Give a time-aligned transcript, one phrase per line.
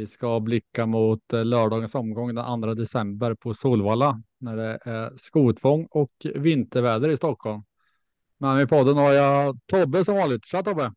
[0.00, 5.12] vi ska blicka mot eh, lördagens omgång den 2 december på Solvalla när det är
[5.16, 7.62] skotvång och vinterväder i Stockholm.
[8.38, 10.46] Men i podden har jag Tobbe som vanligt.
[10.46, 10.92] Tja Tobbe!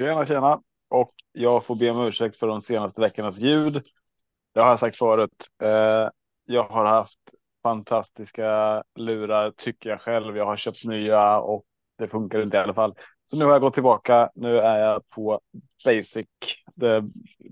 [0.00, 0.60] Tjena, tjena!
[0.88, 3.82] Och jag får be om ursäkt för de senaste veckornas ljud.
[4.54, 5.46] Det har jag sagt förut.
[5.62, 6.08] Eh,
[6.44, 7.20] jag har haft
[7.62, 10.36] fantastiska lurar tycker jag själv.
[10.36, 11.64] Jag har köpt nya och
[11.98, 12.94] det funkar inte i alla fall.
[13.26, 14.30] Så nu har jag gått tillbaka.
[14.34, 15.40] Nu är jag på
[15.84, 16.26] basic,
[16.74, 17.04] det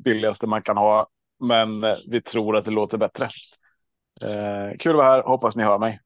[0.05, 1.09] billigaste man kan ha.
[1.41, 3.25] Men eh, vi tror att det låter bättre.
[4.23, 5.23] Eh, kul att vara här.
[5.23, 6.01] Hoppas ni hör mig.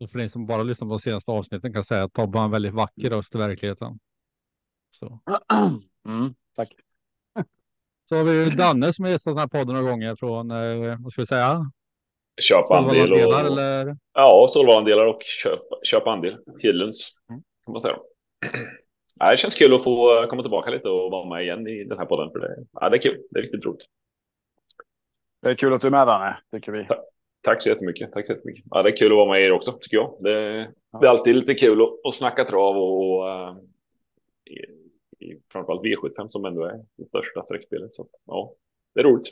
[0.00, 2.38] Och för ni som bara lyssnar på de senaste avsnitten kan jag säga att Tobbe
[2.38, 3.98] har en väldigt vacker röst i verkligheten.
[4.90, 5.20] Så,
[6.08, 6.68] Mm, tack.
[8.08, 10.96] så har vi ju Danne som har gästat den här podden några gånger från, eh,
[11.00, 11.72] vad ska vi säga?
[12.40, 13.18] Köp andel och...
[13.18, 13.96] eller?
[14.12, 16.38] Ja, Solvalla-andelar och köp, köp andel.
[16.62, 17.42] Hedlunds Mm.
[17.64, 17.96] kan man säga.
[19.22, 21.98] Ja, det känns kul att få komma tillbaka lite och vara med igen i den
[21.98, 22.30] här podden.
[22.32, 23.22] För det, ja, det är kul.
[23.30, 23.84] Det är riktigt roligt.
[25.42, 26.86] Det är kul att du är med Danne, tycker vi.
[27.42, 28.12] Tack så jättemycket.
[28.12, 28.64] Tack så jättemycket.
[28.70, 30.16] Ja, det är kul att vara med er också, tycker jag.
[30.20, 30.30] Det,
[31.00, 33.58] det är alltid lite kul att, att snacka trav och uh,
[34.44, 34.58] i,
[35.24, 37.92] i, framförallt V75 som ändå är det största sträckspelet.
[37.92, 38.54] Så ja,
[38.94, 39.26] det är roligt.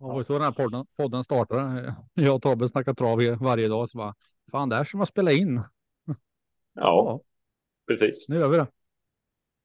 [0.00, 1.94] Och det så den här podden, podden startade.
[2.14, 3.90] Jag och Tobbe snackar trav varje dag.
[3.90, 4.14] Så bara,
[4.50, 5.62] fan, det här ska man spela in.
[6.74, 7.20] Ja,
[7.88, 8.28] precis.
[8.28, 8.66] Nu gör vi det.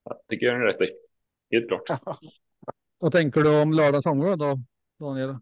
[0.10, 0.90] Jag tycker jag är rätt i.
[1.56, 2.02] Helt klart.
[3.00, 4.58] Vad tänker du om lördagens omgång då,
[5.00, 5.36] Daniel?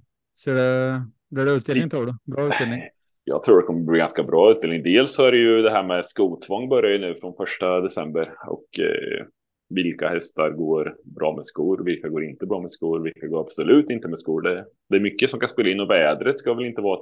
[0.44, 2.32] Ser det, blir det utdelning tror du?
[2.32, 2.84] Bra utdelning?
[3.24, 4.84] Jag tror det kommer bli ganska bra utdelning.
[4.84, 8.34] Dels så är det ju det här med skotvång börjar ju nu från första december
[8.48, 9.26] och eh,
[9.70, 13.90] vilka hästar går bra med skor, vilka går inte bra med skor, vilka går absolut
[13.90, 14.42] inte med skor.
[14.42, 17.00] Det, det är mycket som kan spela in och vädret ska väl inte vara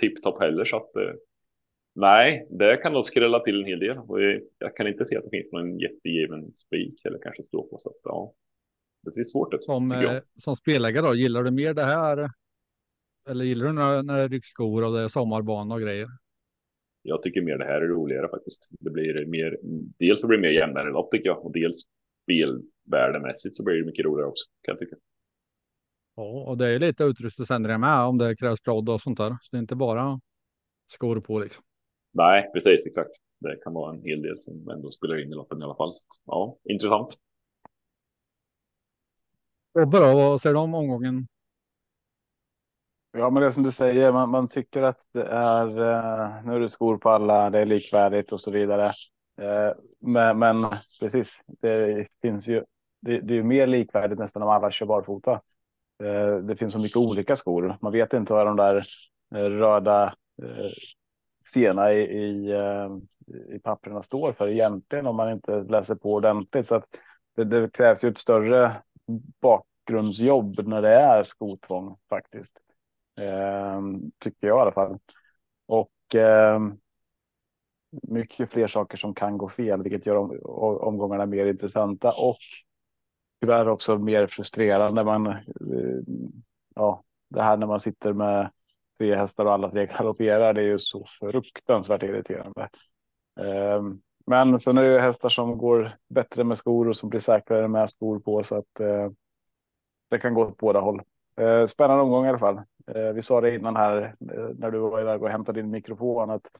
[0.00, 1.12] tipptopp heller så att eh,
[1.96, 4.20] nej, det kan nog skrälla till en hel del och
[4.58, 7.88] jag kan inte se att det finns någon jättegiven spik eller kanske stå på så
[7.88, 8.34] att ja,
[9.02, 9.64] det ser svårt ut.
[9.64, 12.30] Som, eh, som spelägare då, gillar du mer det här?
[13.28, 16.08] Eller gillar du när, när det är ryggskor och det är sommarbana och grejer?
[17.02, 18.68] Jag tycker mer det här är roligare faktiskt.
[18.80, 19.58] Det blir mer,
[19.98, 21.82] dels så blir det mer jämnare lopp tycker jag och dels
[22.22, 24.96] spelvärdemässigt så blir det mycket roligare också kan jag tycka.
[26.16, 29.30] Ja, och det är lite utrustningsändringar med om det krävs prodd och sånt där.
[29.30, 30.20] Så det är inte bara
[30.92, 31.64] skor på liksom.
[32.16, 33.10] Nej, precis exakt.
[33.40, 35.92] Det kan vara en hel del som ändå spelar in i loppen i alla fall.
[35.92, 37.08] Så, ja, intressant.
[39.74, 41.26] Och bra, vad säger du om omgången?
[43.12, 46.60] Ja, men det som du säger, man, man tycker att det är, eh, nu är
[46.60, 48.86] det skor på alla, det är likvärdigt och så vidare.
[49.40, 50.66] Eh, men, men
[51.00, 52.64] precis, det finns ju,
[53.00, 55.40] det, det är ju mer likvärdigt nästan om alla kör barfota.
[56.02, 57.78] Eh, det finns så mycket olika skor.
[57.80, 58.76] Man vet inte vad de där
[59.34, 60.04] eh, röda
[60.42, 60.70] eh,
[61.52, 62.96] sena i, i, eh,
[63.54, 66.66] i papperna står för egentligen om man inte läser på ordentligt.
[66.66, 66.86] Så att
[67.36, 68.72] det, det krävs ju ett större
[69.40, 72.60] bakgrundsjobb när det är skotvång faktiskt.
[73.20, 73.80] Eh,
[74.18, 74.98] tycker jag i alla fall.
[75.66, 76.60] Och eh,
[78.02, 80.40] mycket fler saker som kan gå fel, vilket gör om,
[80.80, 82.38] omgångarna mer intressanta och
[83.40, 85.04] tyvärr också mer frustrerande.
[85.04, 85.36] Man, eh,
[86.74, 88.50] ja, det här när man sitter med
[88.98, 92.68] tre hästar och alla tre galopperar, det är ju så fruktansvärt irriterande.
[93.40, 97.68] Ehm, men sen är det hästar som går bättre med skor och som blir säkrare
[97.68, 99.10] med skor på så att eh,
[100.10, 101.02] det kan gå åt båda håll.
[101.36, 102.56] Eh, spännande omgång i alla fall.
[102.86, 104.16] Eh, vi sa det innan här
[104.54, 106.50] när du var iväg och hämtade din mikrofon att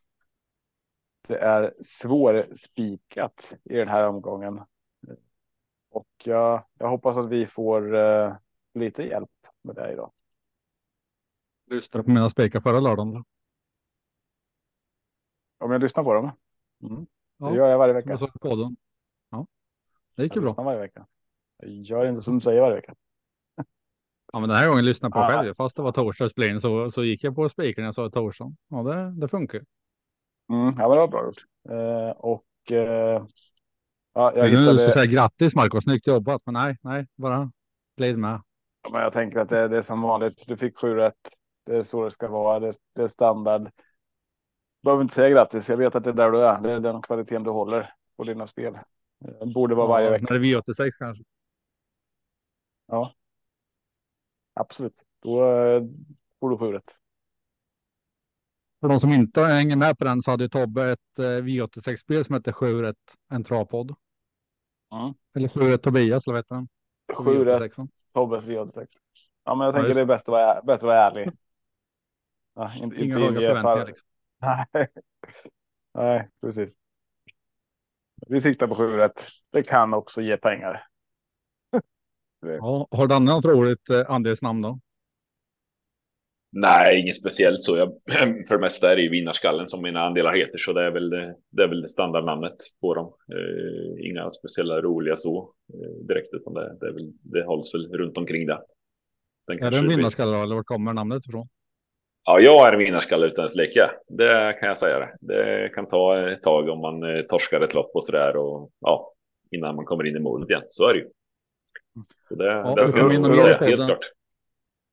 [1.29, 4.61] det är svårspikat i den här omgången.
[5.91, 8.35] Och jag, jag hoppas att vi får eh,
[8.75, 9.31] lite hjälp
[9.63, 10.13] med det idag.
[11.71, 13.13] Lyssnade på mina spikar förra lördagen.
[13.15, 13.25] Då.
[15.59, 16.31] Om jag lyssnar på dem.
[16.83, 17.07] Mm.
[17.39, 18.19] Ja, Det gör jag varje Jag vecka.
[18.19, 18.77] såg podden.
[19.31, 19.47] Ja,
[20.17, 20.65] det gick ju Jag bra.
[20.65, 21.07] varje vecka.
[21.57, 22.95] Jag gör inte som du säger varje vecka.
[24.33, 25.39] Ja, men den här gången lyssnade jag på Ja.
[25.43, 25.55] själv.
[25.55, 28.53] Fast det var torsdagsspelning så, så gick jag på spiken jag sa torsdag.
[28.69, 29.59] Ja, det, det funkar.
[30.53, 31.45] Mm, ja, men det var bra gjort.
[31.69, 33.27] Eh, och eh,
[34.13, 34.79] ja, jag Jag nu hittade.
[34.79, 36.43] så säga grattis Marco, snyggt jobbat.
[36.45, 37.53] Men nej, nej, bara
[37.97, 38.43] glid med.
[38.83, 40.45] Ja, Men jag tänker att det, det är som vanligt.
[40.47, 41.15] Du fick sju rätt.
[41.67, 42.61] Det är så det ska vara.
[42.61, 43.71] Det, det är standard.
[44.83, 45.69] Behöver inte säga grattis.
[45.69, 46.61] Jag vet att det är där du är.
[46.61, 48.79] Det är den kvaliteten du håller på dina spel.
[49.19, 50.27] Det borde vara varje Ja, vecka.
[50.31, 51.25] När det är V86 kanske.
[52.87, 53.13] Ja.
[54.55, 55.03] Absolut.
[55.23, 55.83] Då eh,
[56.41, 56.97] får du sju rätt.
[58.81, 62.35] För de som inte hänger med på den så hade Tobbe ett eh, V86-spel som
[62.35, 62.95] hette 7
[63.31, 63.95] en travpodd.
[64.93, 65.15] Mm.
[65.35, 66.69] Eller 7 Tobias, eller vad heter den?
[67.15, 67.89] På 7 V86.
[68.13, 68.87] Tobbes V86.
[69.45, 71.33] Ja, men jag tänker just det är bäst att vara, bättre att vara ärlig.
[72.57, 73.77] Ja, inte, Inga höga förväntningar.
[73.81, 74.09] för- Liksom.
[74.73, 74.87] Nej.
[75.95, 76.75] Nej, precis.
[78.27, 78.97] Vi siktar på 7
[79.53, 80.87] Det kan också ge pengar.
[82.41, 84.81] Ja, har Danne något roligt eh, andelsnamn då?
[86.53, 87.77] Nej, inget speciellt så.
[87.77, 87.89] Jag,
[88.49, 91.11] för det mesta är det ju vinnarskallen som mina andelar heter, så det är väl
[91.11, 93.15] det, det, är väl standardnamnet på dem.
[93.33, 97.93] Eh, inga speciella roliga så eh, direkt, utan det, det, är väl, det hålls väl
[97.93, 98.63] runt omkring det.
[99.47, 101.49] Sen Är det en finns- vinnarskalle då, eller vart kommer namnet ifrån?
[102.29, 103.91] Ja, jag är en vinnarskalle utan dess leka.
[104.09, 105.09] Det kan jag säga.
[105.21, 105.73] Det.
[105.75, 109.13] kan ta ett tag om man eh, torskar ett lopp och så där och ja,
[109.51, 110.63] innan man kommer in i målet igen.
[110.69, 111.09] Så är det ju.
[112.29, 114.13] Så det, Ja, det ska kommer jag säga, helt klart.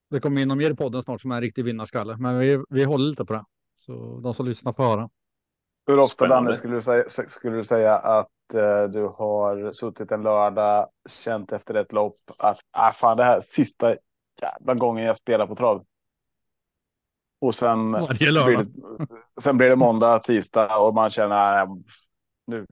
[0.09, 2.83] Det kommer in mer i podden snart som är en riktig vinnarskalle, men vi, vi
[2.83, 3.43] håller lite på det.
[3.77, 5.09] Så de som lyssnar får höra.
[5.87, 6.27] Hur ofta.
[6.27, 11.51] Danne skulle du säga, skulle du säga att eh, du har suttit en lördag, känt
[11.51, 13.95] efter ett lopp att ah, fan det här sista
[14.41, 15.85] jävla gången jag spelar på trav.
[17.43, 18.67] Och sen, blir det,
[19.41, 21.67] sen blir det måndag, tisdag och man känner
[22.47, 22.65] nu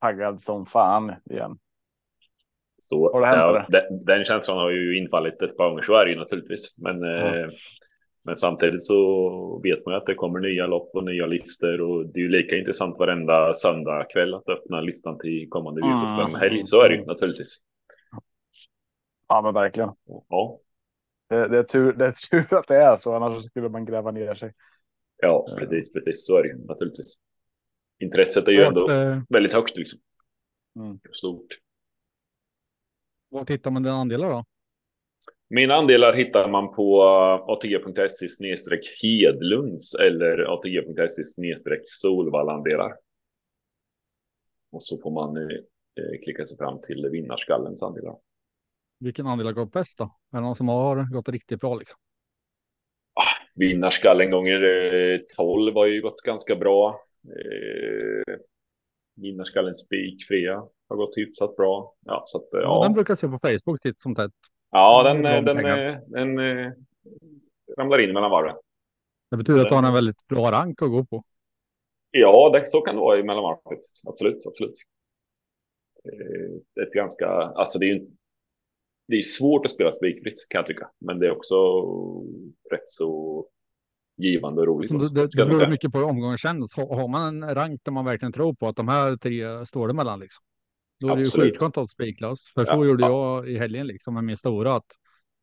[0.00, 1.58] taggad som fan igen.
[2.78, 5.94] Så, Har det hänt, ja, den, den känslan har ju infallit ett par gånger, så
[5.94, 6.74] är det ju naturligtvis.
[6.76, 7.48] Men, eh,
[8.24, 12.06] men samtidigt så vet man ju att det kommer nya lopp och nya listor och
[12.06, 15.96] det är ju lika intressant varenda söndag kväll att öppna listan till kommande Mm.
[15.96, 16.66] V75-helg.
[16.66, 17.58] Så är det ju naturligtvis.
[19.28, 19.90] Ja, men verkligen.
[20.28, 20.58] Ja,
[21.30, 24.10] Det, det, är tur, det är tur att det är så, annars skulle man gräva
[24.10, 24.52] ner sig.
[25.22, 26.26] ja precis, precis.
[26.26, 27.14] Så är det naturligtvis.
[27.98, 29.98] Intresset är ju ändå eh, väldigt högt liksom.
[30.76, 31.00] Mm.
[31.12, 31.58] Stort.
[33.28, 34.44] vart hittar man dina andelar då?
[35.48, 37.02] Mina andelar hittar man på
[37.48, 41.22] atg.se snedstreck Hedlunds eller atg.se
[41.84, 42.92] Solvallandelar.
[44.72, 48.16] Och så får man eh, klicka sig fram till vinnarskallens andelar.
[49.00, 50.04] Vilken andel har gått bäst då?
[50.04, 51.98] Är det någon som har gått riktigt bra liksom?
[53.54, 54.62] Vinnarskallen gånger
[55.14, 57.00] eh, 12 har ju gått ganska bra.
[57.24, 58.34] Eh,
[59.16, 61.94] vinnarskallens spik Frea har gått hyfsat bra.
[62.04, 62.94] Ja, så att, eh, Ja, den ja.
[62.94, 64.32] brukar se på Facebook titt som tätt.
[64.70, 66.72] ja, den, den, eh, den eh,
[67.78, 68.56] ramlar in mellan varven.
[69.30, 71.22] Det betyder att du har en väldigt bra rank att gå på.
[72.10, 73.80] Ja, det, så kan det vara i mellanvarvet.
[74.08, 74.74] Absolut, absolut.
[76.82, 78.06] Ett ganska, alltså det är ju
[79.10, 81.54] det är svårt att spela spikfritt kan jag tycka, men det är också
[82.70, 83.46] rätt så
[84.16, 84.90] givande och roligt.
[84.90, 86.76] Så det, också, det, det beror mycket på omgångskänns.
[86.76, 89.88] Har, har man en rank där man verkligen tror på att de här tre står
[89.88, 90.44] det mellan liksom.
[91.00, 91.46] Då är det ju Absolut.
[91.46, 92.38] skitskönt att spiklös.
[92.54, 93.36] För så Ja, gjorde ja.
[93.36, 94.74] jag i helgen liksom med min stora.
[94.74, 94.86] Att,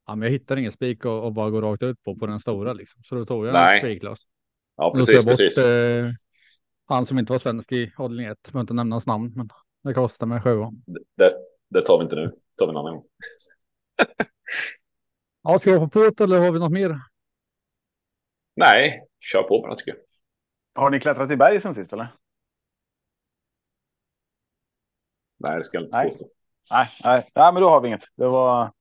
[0.08, 2.40] ja, men jag hittar ingen spik och, och bara går rakt ut på, på den
[2.40, 3.04] stora liksom.
[3.04, 3.76] Så då tog jag Nej.
[3.76, 4.20] en spiklös.
[4.78, 6.14] Ja, Då tog precis, jag bort eh,
[6.86, 8.38] han som inte var svensk i avdelning 1.
[8.44, 9.50] Behöver inte nämna hans namn, men
[9.84, 10.56] det kostar mig sju.
[11.18, 11.34] Det,
[11.70, 13.04] det tar vi inte nu, det tar vi en annan gång.
[15.44, 17.00] Ja, ska vi hoppa på det eller har vi något mer?
[18.56, 19.92] Nej, kör på bara tycker
[20.74, 20.82] jag.
[20.82, 22.08] Har ni klättrat i berg sen sist eller?
[25.40, 26.08] Nej, det ska jag inte Nej.
[26.08, 26.26] påstå.
[26.72, 28.04] Nej, nej, nej, men då har vi inget.
[28.16, 28.72] Det var.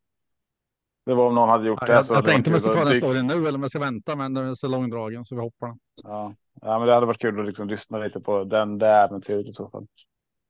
[1.06, 1.92] Det var om någon hade gjort Ja, det.
[1.92, 3.78] jag, så jag tänkte om jag ska ta den storyn nu eller om jag ska
[3.80, 5.78] vänta, men den är så långdragen så vi hoppar den.
[6.04, 6.34] Ja.
[6.60, 9.52] ja, men det hade varit kul att liksom lyssna lite på den det äventyret i
[9.52, 9.86] så fall.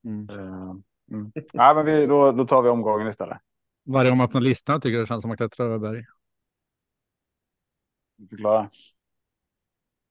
[0.05, 0.31] Mm.
[0.31, 0.75] Eh,
[1.13, 1.33] Mm.
[1.53, 3.39] Ja, men vi, då, då tar vi omgången istället.
[3.87, 6.05] Varje gång man öppnar listan tycker jag det känns som att man klättrar över berg.
[8.31, 8.71] Förklara.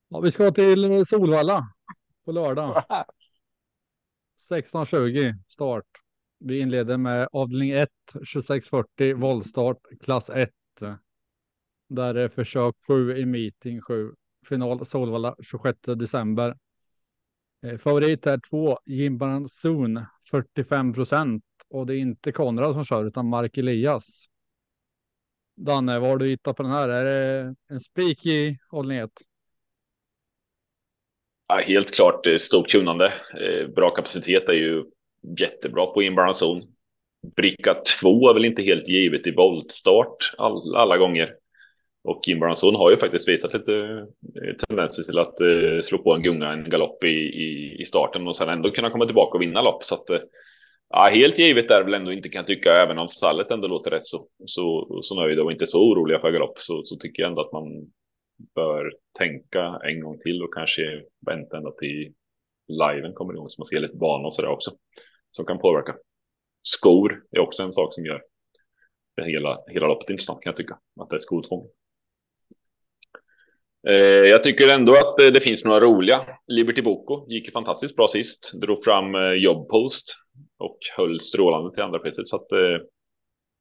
[0.08, 1.74] Ja, vi ska till Solvalla
[2.26, 2.84] på lördag.
[4.50, 5.86] 16.20 start.
[6.40, 10.50] Vi inleder med avdelning 1, 2640, voltstart, klass 1.
[11.88, 14.12] Där är försök 7 i meeting 7.
[14.48, 16.58] Final Solvalla 26 december.
[17.66, 21.44] Eh, Favorit är 2, Jimbaran Zon, 45 procent.
[21.70, 24.30] Och det är inte Konrad som kör utan Mark Elias.
[25.56, 26.90] Danne, vad har du hittat på den här?
[26.90, 29.12] Är det en spik i hållning 1?
[31.48, 33.14] Ja, helt klart eh, stort kunnande.
[33.40, 34.84] Eh, bra kapacitet är ju
[35.40, 36.64] jättebra på inbound zon.
[37.36, 41.36] Bricka 2 är väl inte helt givet i voltstart all, alla gånger.
[42.04, 43.74] Och inbound zon har ju faktiskt visat lite
[44.44, 45.36] eh, tendenser till att
[45.86, 49.06] slå på en gunga, en galopp i, i, i starten och sen ändå kunna komma
[49.06, 49.84] tillbaka och vinna lopp.
[49.84, 50.10] Så att,
[50.90, 53.68] ja, helt givet är det väl ändå inte kan jag tycka, även om stallet ändå
[53.68, 57.24] låter rätt så, så, så nöjda och inte så oroliga för galopp så, så tycker
[57.24, 57.92] jag ändå att man
[58.56, 62.14] bör tänka en gång till och kanske vänta ända till
[62.68, 64.72] liven kommer igång så man ser lite bana och sådär också
[65.32, 65.96] som kan påverka.
[66.64, 68.22] Skor är också en sak som gör
[69.16, 70.80] det hela, hela loppet intressant kan jag tycka.
[71.00, 71.68] Att det är skotvång.
[73.88, 76.22] Eh, jag tycker ändå att det finns några roliga.
[76.48, 78.52] Liberty Boko gick fantastiskt bra sist.
[78.62, 79.44] Drog fram eh, Jobpost.
[79.44, 80.16] jobbpost
[80.58, 82.28] och höll strålande till andra priset.
[82.28, 82.78] Så att eh,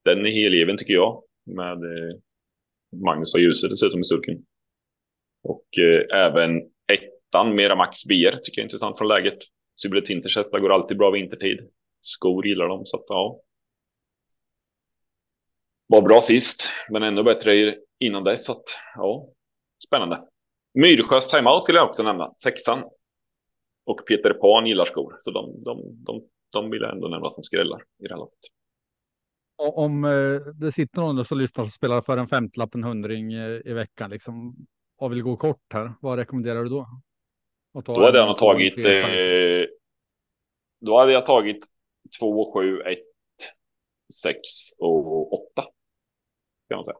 [0.04, 1.22] den är helgiven tycker jag.
[1.46, 2.16] Med eh,
[3.04, 4.44] Magnus och Ljuse dessutom i sulken.
[5.42, 9.38] Och eh, även ettan, Mera Max BR, tycker jag är intressant från läget.
[9.82, 11.70] Sybille Tinters hästar går alltid bra vintertid.
[12.00, 13.40] Skor gillar de, så att ja.
[15.86, 18.46] Var bra sist, men ännu bättre innan dess.
[18.46, 19.28] Så att, ja,
[19.86, 20.24] spännande.
[20.74, 22.84] Myrsjös timeout vill jag också nämna, sexan.
[23.84, 27.44] Och Peter Pan gillar skor, så de, de, de, de vill jag ändå nämna som
[27.44, 28.40] skrällar i det här loppet.
[29.56, 33.61] Om eh, det sitter någon som lyssnar som spelar för en femtelapp, en hundring eh,
[33.64, 34.56] i veckan liksom
[34.96, 36.87] och vill gå kort här, vad rekommenderar du då?
[37.84, 38.78] Då hade jag nog tagit.
[38.78, 39.66] Eh,
[40.80, 41.66] då hade jag tagit
[42.20, 42.99] 2, 7, 1,
[44.23, 44.38] 6
[44.78, 45.62] och 8.
[46.68, 46.96] Kan man säga.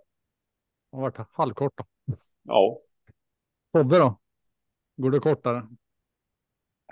[0.91, 1.85] Det har varit halvkort då.
[2.43, 2.81] Ja.
[3.73, 4.21] Tobbe då?
[4.97, 5.69] Går det kortare?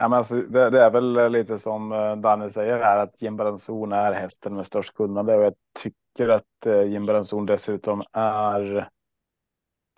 [0.02, 3.37] Ja, men alltså, det, det, är väl lite som eh, Danny säger här att Jim
[3.37, 5.37] Branson är hästen med störst kunnande.
[5.37, 8.88] Och jag tycker att eh, Jim Branson dessutom är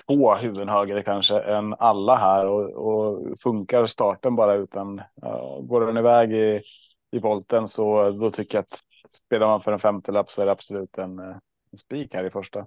[0.06, 2.46] två huvuden högre kanske än alla här.
[2.46, 6.62] Och, och funkar starten bara utan uh, går den iväg i,
[7.10, 8.80] i volten så då tycker jag att
[9.10, 12.60] spelar man för en femtelapp så är det absolut en, en spik här i första.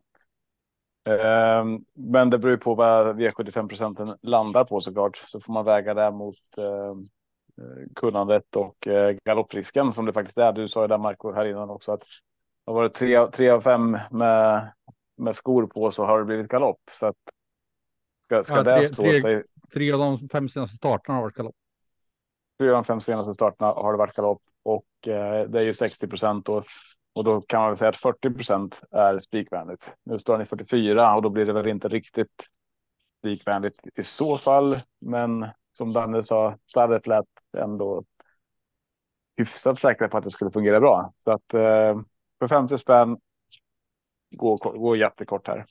[1.10, 5.18] Uh, men det beror ju på vad V75 procenten landar på såklart.
[5.18, 6.96] Så får man väga det mot uh,
[7.96, 10.54] kunnandet och uh, galopprisken som det faktiskt är.
[10.54, 13.62] Du sa ju där Marco här innan också att det har varit tre, tre av
[13.62, 14.72] fem med
[15.18, 16.82] med skor på så har det blivit galopp.
[17.00, 17.16] Så att
[18.26, 19.44] ska, ska ja, det tre, stå tre, sig.
[19.74, 21.56] Tre av de fem senaste starterna har varit galopp.
[22.60, 25.74] Tre av de fem senaste starterna har det varit galopp och eh, det är ju
[25.74, 26.66] 60 procent och,
[27.14, 29.92] och då kan man väl säga att 40 procent är spikvänligt.
[30.04, 32.48] Nu står han i 44 och då blir det väl inte riktigt
[33.20, 34.78] spikvänligt i så fall.
[35.02, 37.26] Men som Danne sa, slarvet lät
[37.58, 38.04] ändå
[39.38, 41.14] hyfsat säkra på att det skulle fungera bra.
[41.18, 42.00] Så att eh,
[42.40, 43.18] för 50 spänn
[44.36, 45.66] gå, gå jättekort här.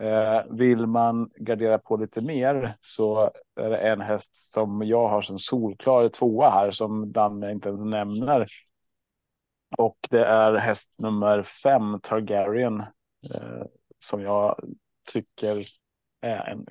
[0.00, 5.22] Eh, vill man gardera på lite mer så är det en häst som jag har
[5.22, 8.46] som solklar tvåa här som Danne inte ens nämner.
[9.78, 12.80] Och det är häst nummer fem, Targaryen,
[13.34, 13.62] eh,
[13.98, 14.60] som jag
[15.12, 15.66] tycker
[16.20, 16.66] är en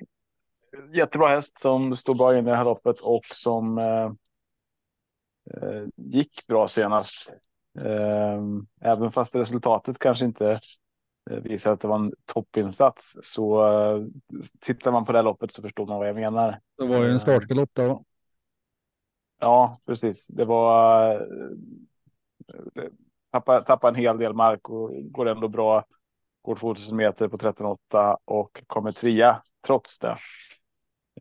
[0.94, 4.12] jättebra häst som står bra in i det här loppet och som eh,
[5.54, 7.34] eh gick bra senast.
[7.80, 8.42] Eh,
[8.82, 10.60] även fast resultatet kanske inte
[11.32, 13.16] Eh, visar att det var en toppinsats.
[13.22, 14.08] Så uh,
[14.60, 16.60] tittar man på det loppet så förstår man vad jag menar.
[16.78, 18.04] Det var ju en startgalopp då.
[19.40, 20.28] Ja, precis.
[20.28, 21.28] Det var.
[23.32, 25.86] Tappa, tappa en hel del mark och går ändå bra.
[26.42, 30.18] Går 2000 meter på 13,8 och kommer trea trots det.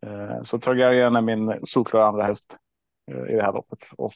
[0.06, 2.58] Uh, så Targaryen är min solklara andra häst
[3.28, 4.12] i det här loppet och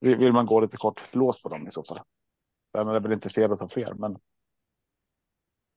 [0.00, 2.00] vill man gå lite kort lås på dem i så fall.
[2.74, 4.18] Men det är väl inte fel att ta fler, men.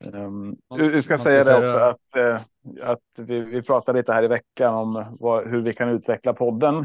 [0.05, 2.41] Um, vi ska säga det också att, uh,
[2.81, 6.75] att vi, vi pratar lite här i veckan om vad, hur vi kan utveckla podden.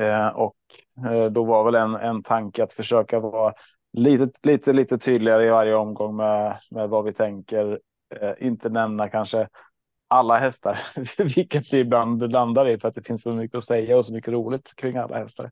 [0.00, 0.56] Uh, och
[1.10, 3.54] uh, då var väl en, en tanke att försöka vara
[3.92, 7.80] lite, lite, lite tydligare i varje omgång med, med vad vi tänker.
[8.38, 9.48] inte nämna kanske
[10.08, 10.78] alla hästar,
[11.36, 14.12] vilket vi ibland landar i för att det finns så mycket att säga och så
[14.12, 15.50] mycket roligt kring alla hästar.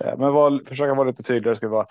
[0.00, 1.86] Eh, men var, försöka vara lite tydligare ska vi vara.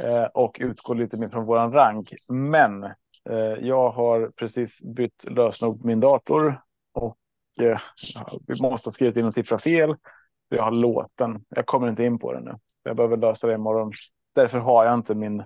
[0.00, 2.14] Eh, och utgå lite mer från våran rank.
[2.28, 2.84] Men
[3.30, 6.60] eh, jag har precis bytt lösenord på min dator
[6.92, 7.16] och
[8.46, 9.96] vi måste ha skrivit in en siffra fel.
[10.48, 11.44] Jag har låten.
[11.48, 12.54] Jag kommer inte in på den nu.
[12.82, 13.92] Jag behöver lösa det imorgon.
[14.34, 15.44] Därför har jag inte min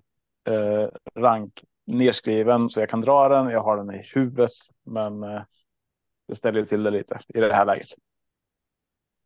[1.14, 3.50] rank nedskriven så jag kan dra den.
[3.50, 4.50] Jag har den i huvudet,
[4.84, 5.42] men eh,
[6.32, 7.86] det ställer till det lite i det här läget.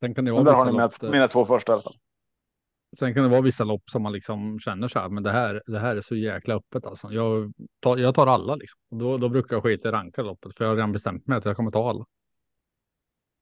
[0.01, 1.97] Sen kan det vara men där har ni mina, mina två första i alla fall.
[2.99, 5.63] Sen kan det vara vissa lopp som man liksom känner så här, men det här,
[5.67, 7.11] det här är så jäkla öppet alltså.
[7.11, 8.81] Jag tar, jag tar alla liksom.
[8.91, 11.45] Då, då brukar jag skita i ranka loppet, för jag har redan bestämt mig att
[11.45, 12.07] jag kommer ta alla.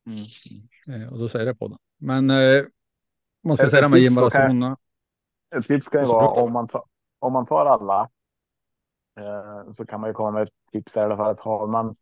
[0.07, 1.03] Mm.
[1.03, 1.79] Eh, och då säger det på den.
[1.99, 2.65] Men eh,
[3.45, 4.77] måste säga det med Jim Barazona.
[5.57, 6.83] Ett tips kan ju vara om man, tar,
[7.19, 8.11] om man tar alla.
[9.21, 11.95] Eh, så kan man ju komma med ett tips i alla fall att har man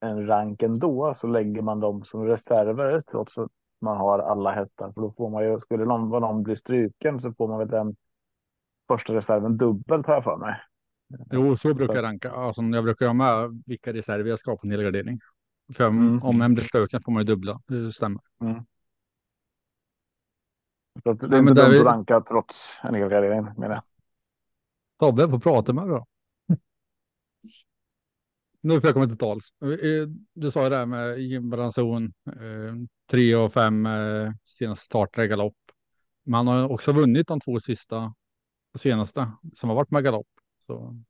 [0.00, 3.50] en rank ändå så lägger man dem som reserver trots att
[3.80, 4.92] man har alla hästar.
[4.92, 7.96] För då får man ju, skulle någon, någon bli struken så får man väl den
[8.88, 10.60] första reserven dubbelt har jag för mig.
[11.30, 12.30] Jo, så brukar jag ranka.
[12.30, 15.20] Alltså, jag brukar ha med vilka reserver jag ska ha på en helgardering.
[15.74, 16.22] För mm.
[16.22, 17.60] om en blir struken får man ju dubbla.
[17.66, 18.20] Det stämmer.
[18.40, 18.64] Mm.
[21.02, 21.78] Så det är Nej, inte dumt vi...
[21.78, 23.82] att ranka trots en helgardering menar jag.
[24.98, 26.06] Tobbe, på prata med då
[28.68, 29.52] nu får jag komma till tals.
[29.62, 32.74] Eh, du sa ju det här med Jimbaranzon, eh,
[33.10, 35.56] tre och fem eh, senaste starter i galopp.
[36.26, 38.14] Man har också vunnit de två sista
[38.78, 40.26] senaste som har varit med galopp.
[40.66, 41.02] Så.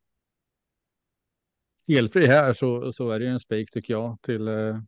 [1.89, 4.79] Elfri här så, så är det ju en spik tycker jag till, eh,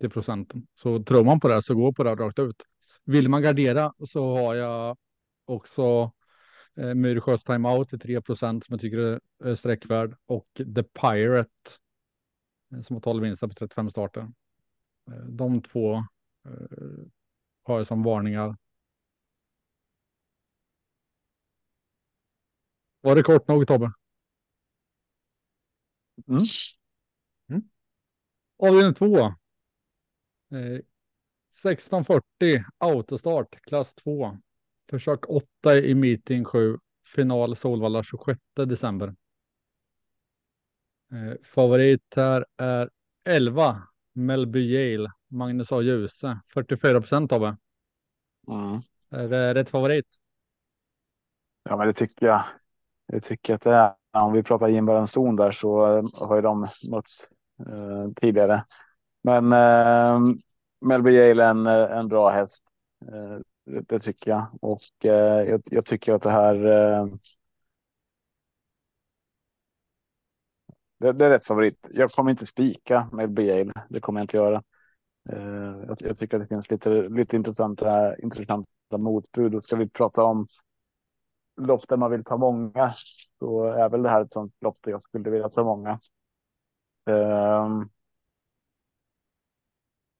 [0.00, 0.66] till procenten.
[0.74, 2.62] Så tror man på det så gå på det rakt ut.
[3.04, 4.96] Vill man gardera så har jag
[5.44, 6.12] också
[6.76, 11.50] eh, Myrsjös timeout till 3 procent som jag tycker är sträckvärd och The Pirate
[12.76, 14.20] Eh, som har 12 vinster på 35 starter.
[15.10, 15.94] Eh, de två
[16.44, 17.06] eh,
[17.62, 18.56] har jag som varningar.
[23.00, 23.92] Var det kort nog Tobbe?
[26.28, 26.42] Mm.
[27.48, 27.62] Mm.
[28.58, 29.34] Avdelning 2.
[30.50, 34.38] 1640 autostart klass 2.
[34.90, 36.78] Försök 8 i meeting 7.
[37.04, 39.14] Final Solvalla 26 december.
[41.12, 42.90] Eh, favorit här är
[43.24, 43.82] 11
[44.12, 45.12] Melby Yale.
[45.28, 45.82] Magnus A.
[45.82, 46.40] Djuse.
[46.54, 47.56] 44 procent det.
[48.48, 48.80] Mm.
[49.10, 50.06] Är det rätt favorit?
[51.62, 52.42] Ja, men det tycker jag.
[53.08, 53.94] Det tycker jag att det är.
[54.24, 56.60] Om vi pratar Jim zon där så eh, har ju de
[56.90, 57.28] mötts
[57.66, 58.64] eh, tidigare.
[59.22, 60.36] Men eh,
[60.80, 62.64] Melby Yale är en, en bra häst.
[63.02, 64.46] Eh, det, det, tycker jag.
[64.60, 67.08] Och eh, jag, jag, tycker att det här.
[70.98, 71.86] Det, det, är rätt favorit.
[71.90, 73.72] Jag kommer inte spika med Bale.
[73.88, 74.62] Det kommer jag inte göra.
[75.32, 79.54] Uh, jag, jag, tycker att det finns lite, lite intressanta, eh, intressanta motbud.
[79.54, 80.46] Och ska vi prata om
[81.56, 82.94] lopp där man vill ta många
[83.38, 86.00] så är väl det här ett sånt lopp där jag skulle vilja ta många.
[87.10, 87.84] Uh,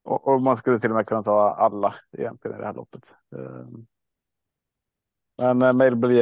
[0.03, 3.03] och, och, man skulle till och med kunna ta alla egentligen i det här loppet.
[3.35, 3.67] Uh,
[5.37, 6.19] men uh, Melby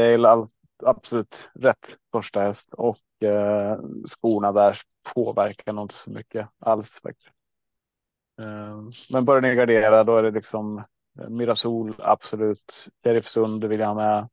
[0.84, 4.78] absolut rätt första häst och eh, skorna där
[5.14, 7.36] påverkar nog inte så mycket alls faktiskt.
[8.42, 10.84] Eh, men börjar ni gardera då är det liksom
[11.20, 12.88] eh, Mirasol absolut.
[13.04, 14.30] Sheriff Sund vill jag ha med.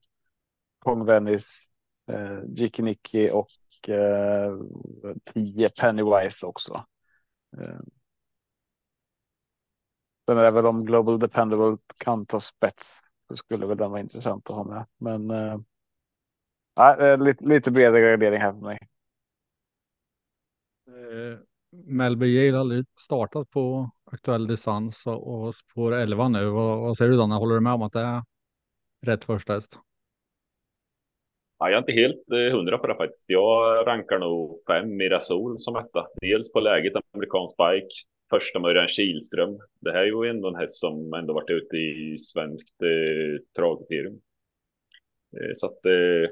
[0.79, 1.71] Kong Venice,
[2.13, 4.57] eh, Jikiniki och eh,
[5.25, 6.85] 10 Pennywise också.
[7.59, 7.81] Eh.
[10.27, 14.01] Sen är det väl om Global Dependable kan ta spets så skulle väl den vara
[14.01, 14.87] intressant att ha med.
[14.99, 15.59] Men eh,
[16.77, 18.79] äh, lite, lite bredare gradering här för mig.
[20.89, 21.39] Eh,
[21.73, 26.45] Melby Yale har aldrig startat på aktuell distans och, och spår 11 nu.
[26.47, 27.35] Vad, vad säger du Danne?
[27.35, 28.23] Håller du med om att det är
[29.07, 29.79] rätt första häst?
[31.59, 33.25] Ja, jag är inte helt eh, hundra på det faktiskt.
[33.29, 36.07] Jag rankar nog fem Mirasol som etta.
[36.21, 37.95] Dels på läget amerikansk bike,
[38.31, 39.59] första Mörjan Kihlström.
[39.81, 44.21] Det här är ju ändå en häst som ändå varit ute i svenskt eh, travkriterium.
[45.37, 46.31] Eh, så att, eh,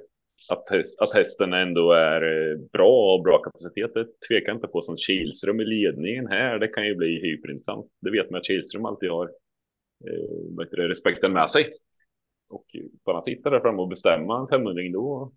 [0.49, 0.69] att,
[1.01, 4.83] att hästen ändå är eh, bra och bra kapacitet, det tvekar inte på.
[4.83, 7.87] Som Kihlström i ledningen här, det kan ju bli hyperintressant.
[8.01, 9.31] Det vet man att Kihlström alltid har
[10.07, 11.69] eh, respekten med sig.
[12.51, 12.65] Och
[13.05, 15.31] får han sitta där framme och bestämma en 500 då,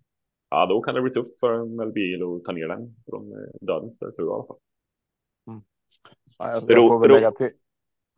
[0.50, 3.90] ja, då kan det bli tufft för Melbil att ta ner den från eh, döden.
[4.00, 4.58] Det tror jag i alla fall.
[5.48, 5.62] Mm.
[6.38, 7.50] Ja, jag, jag får, lägga till,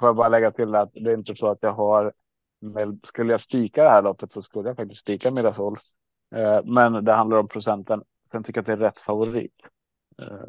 [0.00, 2.12] får jag bara lägga till att det är inte så att jag har
[3.04, 5.78] skulle jag spika det här loppet så skulle jag faktiskt spika Mirasol.
[6.36, 8.02] Eh, men det handlar om procenten.
[8.30, 9.68] Sen tycker jag att det är rätt favorit.
[10.22, 10.44] Eh,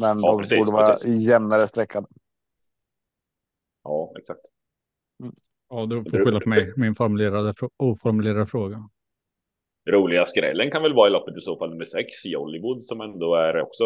[0.00, 1.20] men ja, de precis, borde vara precis.
[1.20, 2.06] jämnare sträckad.
[3.84, 4.40] Ja, exakt.
[5.22, 5.34] Mm.
[5.68, 8.88] Ja, du får skylla på mig, min formulerade, oformulerade fråga.
[9.90, 13.34] Roliga skrällen kan väl vara i loppet i så fall nummer sex, Jollywood, som ändå
[13.34, 13.84] är också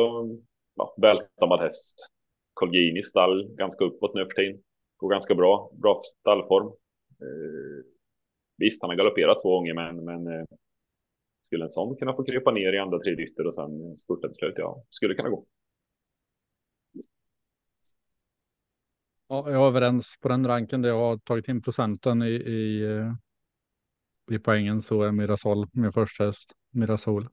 [0.75, 1.97] ja, välstammad häst.
[2.55, 4.63] Colgini stall ganska uppåt nu för tiden.
[4.97, 6.67] Går ganska bra, bra stallform.
[7.21, 7.96] Eh,
[8.59, 10.45] visst, han har galopperat två gånger, men, men eh,
[11.43, 14.37] skulle en sån kunna få krypa ner i andra tredje ytter och sen spurta till
[14.37, 14.55] slut?
[14.57, 15.47] Ja, skulle kunna gå.
[19.29, 22.83] Ja, jag är överens på den ranken där jag har tagit in procenten i, i,
[22.85, 23.13] eh,
[24.31, 26.53] i poängen så är Mirasol min första häst.
[26.71, 27.29] Mirasol.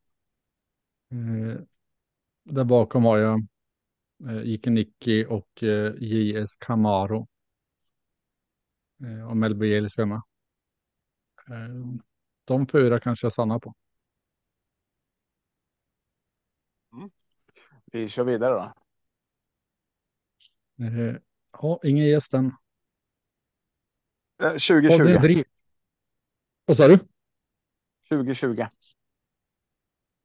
[1.11, 1.61] Eh,
[2.43, 3.47] där bakom har jag
[4.29, 7.27] eh, Ike och eh, JS Camaro.
[9.03, 10.15] Eh, och Melby Yale ska med.
[10.15, 10.32] Eh,
[12.45, 13.73] de fyra kanske jag stannar på.
[16.93, 17.11] Mm.
[17.85, 18.73] Vi kör vidare då.
[20.85, 21.15] Eh,
[21.61, 22.51] Ja, ingen gäst än.
[24.39, 25.37] 2020.
[25.37, 25.43] Ja,
[26.65, 26.99] Vad sa du?
[28.09, 28.65] 2020.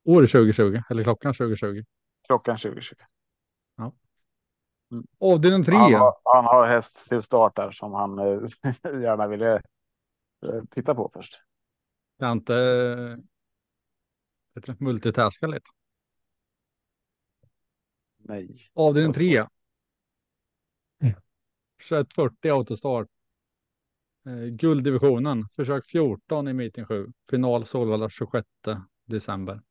[0.04, 1.84] År 2020 eller klockan 2020?
[2.26, 2.94] Klockan 2020.
[3.76, 3.92] Ja.
[4.92, 5.06] Mm.
[5.18, 5.74] Avdelning 3.
[5.74, 8.38] Han, har, han har häst till start där som han eh,
[9.02, 9.60] gärna ville eh,
[10.70, 11.42] titta på först.
[12.16, 12.54] Jag inte
[14.66, 15.70] eh, multitaska lite.
[18.18, 18.48] Nej.
[18.74, 19.20] Avdelning Alltså.
[19.20, 19.46] 3.
[21.88, 23.08] 2140 autostart.
[24.26, 27.12] Eh, gulddivisionen, försök 14 i meeting 7.
[27.30, 28.46] Final Solvalla 26
[29.04, 29.62] december.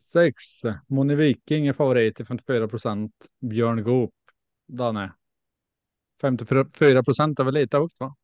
[0.00, 0.42] 6.
[0.86, 3.12] Moni Viking är favorit till 54 procent.
[3.40, 4.14] Björn Goop,
[4.66, 5.12] Danne.
[6.20, 8.16] 54 procent är väl lite högt va?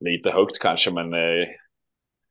[0.00, 1.48] Lite högt kanske, men eh,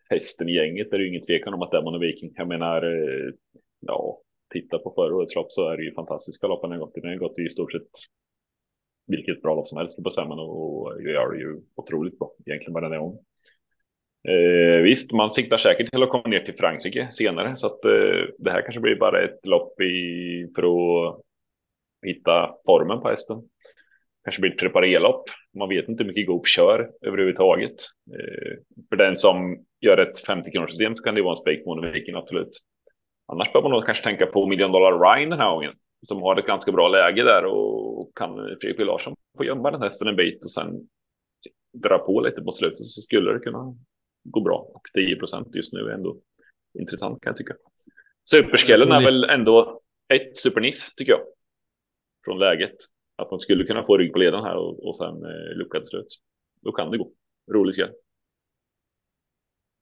[0.10, 2.34] hästen i gänget är det ju ingen tvekan om att det är Mono Viking.
[2.36, 3.34] Jag menar, eh,
[3.80, 4.22] ja,
[4.54, 7.00] titta på förra årets lopp så är det ju fantastiska lopp han har gått i.
[7.00, 7.88] Den har gått i stort sett
[9.08, 12.90] vilket bra lopp som helst på sämman och gör det ju otroligt bra egentligen bara
[12.90, 13.20] den gången.
[14.28, 18.28] Eh, visst, man siktar säkert till att komma ner till Frankrike senare så att eh,
[18.38, 21.22] det här kanske blir bara ett lopp i för att
[22.06, 23.38] hitta formen på hästen.
[24.26, 25.24] Kanske blir ett preparerlopp.
[25.60, 27.76] Man vet inte hur mycket Goop kör överhuvudtaget.
[28.12, 28.58] Eh,
[28.90, 31.92] för den som gör ett 50 kronors system så kan det vara en spik på
[31.94, 32.50] Viking absolut.
[33.28, 36.40] Annars bör man nog kanske tänka på Million Dollar Ryan den här gången som har
[36.40, 38.80] ett ganska bra läge där och kan Fredrik.
[38.80, 40.88] Larsson få gömma den hästen en bit och sen
[41.88, 43.76] dra på lite på slutet så skulle det kunna
[44.24, 44.72] gå bra.
[44.74, 46.18] Och 10 procent just nu är ändå
[46.80, 47.54] intressant kan jag tycka.
[48.30, 49.82] Superskallen är väl ändå
[50.14, 51.22] ett superniss tycker jag.
[52.26, 52.76] Från läget.
[53.16, 55.88] Att man skulle kunna få rygg på ledan här och, och sen eh, lucka till
[55.88, 56.08] slut.
[56.62, 57.12] Då kan det gå.
[57.52, 57.94] Rolig skräll.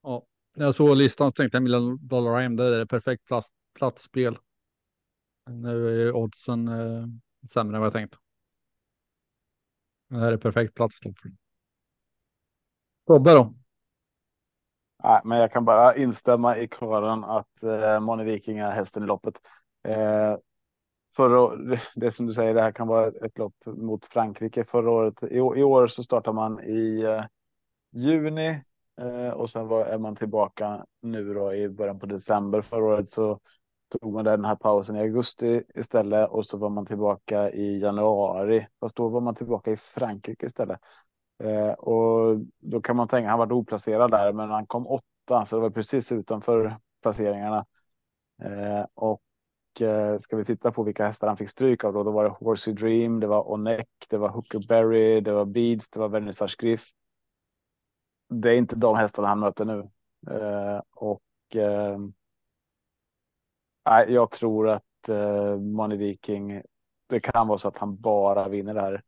[0.02, 3.24] Ja, när jag såg listan så tänkte jag Million Dollar Rhyme, det är det perfekt
[3.24, 4.38] plats, platsspel.
[5.50, 7.06] Nu är ju oddsen eh,
[7.52, 8.16] sämre än vad jag tänkt.
[10.08, 11.00] Det här är perfekt plats.
[13.06, 13.54] Tobbe då?
[15.02, 19.06] Nej, men jag kan bara instämma i kören att eh, Moni Viking är hästen i
[19.06, 19.34] loppet.
[19.88, 20.36] Eh,
[21.16, 21.56] förra,
[21.94, 25.22] det som du säger, det här kan vara ett lopp mot Frankrike förra året.
[25.22, 27.24] I, i år så startar man i eh,
[27.92, 28.60] juni
[29.00, 32.62] eh, och sen var, är man tillbaka nu då i början på december.
[32.62, 33.40] Förra året så
[33.88, 38.66] tog man den här pausen i augusti istället och så var man tillbaka i januari.
[38.80, 40.80] Fast då var man tillbaka i Frankrike istället.
[41.42, 45.56] Eh, och då kan man tänka, han var oplacerad där, men han kom åtta, så
[45.56, 47.66] det var precis utanför placeringarna.
[48.42, 49.20] Eh, och
[49.80, 52.30] Eh, ska vi titta på vilka hästar han fick stryk av då, då var det
[52.30, 56.84] Horsey Dream, det var Onek, det var Huckleberry, det var Beads, det var Vernissage Griff.
[58.28, 59.90] Det är inte de hästarna han möter nu.
[60.30, 61.98] Eh, och eh,
[63.86, 66.62] nej, jag tror att eh, Money Viking,
[67.06, 69.02] det kan vara så att han bara vinner det här.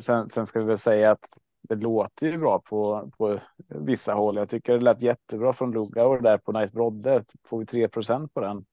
[0.00, 1.28] Sen, sen ska vi väl säga att
[1.62, 4.36] det låter ju bra på, på vissa håll.
[4.36, 7.24] Jag tycker det lät jättebra från Lugauer där på Nice Brodde.
[7.44, 8.64] Får vi 3% på den.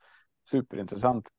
[0.49, 1.29] Superintressant.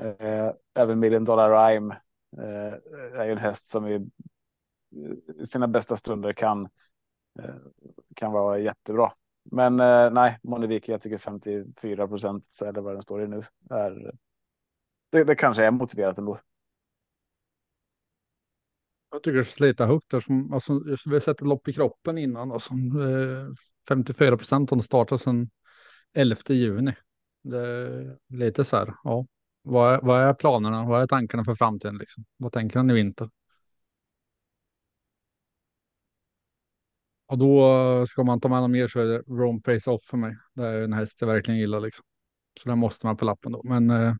[0.00, 1.94] Eh, även Million Dollar Rhyme
[2.38, 4.10] eh, är ju en häst som i
[5.46, 6.68] sina bästa stunder kan,
[7.38, 7.54] eh,
[8.14, 9.12] kan vara jättebra.
[9.44, 14.12] Men eh, nej, Monivik, jag tycker 54 procent eller vad den står i nu är.
[15.10, 16.40] Det, det kanske är motiverat ändå.
[19.10, 22.18] Jag tycker det slita högt där som alltså, vi har sett ett lopp i kroppen
[22.18, 23.54] innan och som eh,
[23.88, 25.50] 54 procent har startat sedan
[26.12, 26.92] 11 juni.
[27.50, 29.26] Det är lite så här, ja.
[29.62, 30.84] Vad är, vad är planerna?
[30.84, 32.24] Vad är tankarna för framtiden liksom?
[32.36, 33.30] Vad tänker han i vinter?
[37.26, 40.16] Och då ska man ta med något mer så är det Rome Pace Off för
[40.16, 40.36] mig.
[40.54, 42.04] Det är en häst jag verkligen gillar liksom.
[42.60, 43.62] Så den måste man på lappen då.
[43.64, 44.14] Men eh,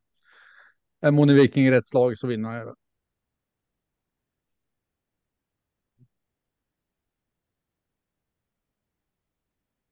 [1.01, 2.75] är Moni Viking i rätt slag så vinner jag.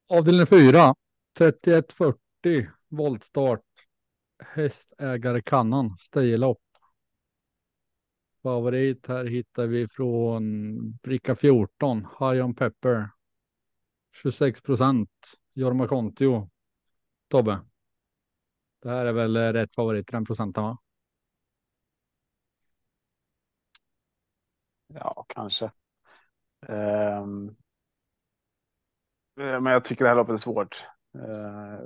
[0.09, 0.95] Avdelning 4,
[1.39, 3.61] 3140 voltstart.
[4.39, 6.61] Hästägare kannan, stejlopp.
[8.43, 13.11] Favorit här hittar vi från bricka 14, High on Pepper.
[14.13, 15.11] 26 procent,
[15.55, 16.51] Jorma Kontio.
[17.29, 17.61] Tobbe.
[18.83, 20.79] Det här är väl eh, rätt favorit, den procenten va?
[24.87, 25.71] Ja, kanske.
[26.69, 27.57] Um,
[29.37, 30.87] men jag tycker det här loppet är svårt.
[31.15, 31.79] Eh,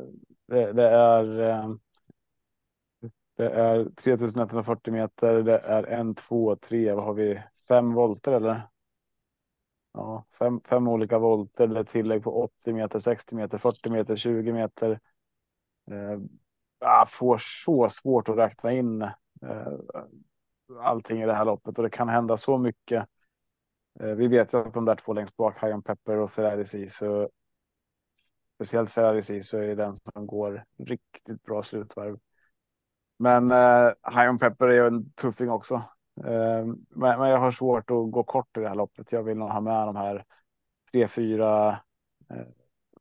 [0.46, 1.40] det, det, är.
[1.40, 1.70] Eh,
[3.36, 5.42] det är 3140 meter.
[5.42, 6.92] Det är en, två, tre.
[6.92, 7.42] Vad har vi?
[7.68, 8.68] Fem volter eller?
[9.92, 11.66] Ja, fem, fem olika volter.
[11.66, 14.90] Det är tillägg på 80 meter, 60 meter, 40 meter, 20 meter.
[15.90, 16.18] Eh,
[16.78, 19.10] Jag får så svårt att räkna in
[20.80, 23.06] allting i det här loppet och det kan hända så mycket.
[24.00, 27.30] Vi vet ju att de där två längst bak, Hayon Pepper och Ferrari så
[28.58, 32.18] speciellt Ferrari så är den som går riktigt bra slutvarv.
[33.18, 35.74] Men eh, High on Pepper är ju en tuffing också.
[36.24, 39.12] Eh, men, men, jag har svårt att gå kort i det här loppet.
[39.12, 40.24] Jag vill nog ha med de här
[40.92, 41.70] tre, fyra.
[42.30, 42.46] Eh,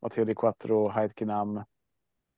[0.01, 1.63] Matteo Di Quattro, Heidkinam.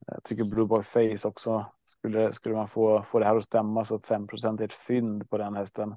[0.05, 1.65] Jag tycker Blue Boy Face också.
[1.86, 5.38] Skulle, skulle man få, få det här att stämma så 5 är ett fynd på
[5.38, 5.95] den hästen.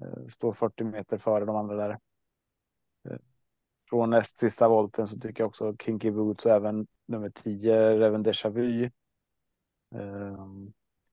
[0.00, 1.98] Eh, står 40 meter före de andra där.
[3.10, 3.18] Eh,
[3.90, 8.24] från näst sista volten så tycker jag också Kinky Boots och även nummer 10 Reven
[8.24, 8.84] Déjà Vu.
[9.94, 10.44] Eh,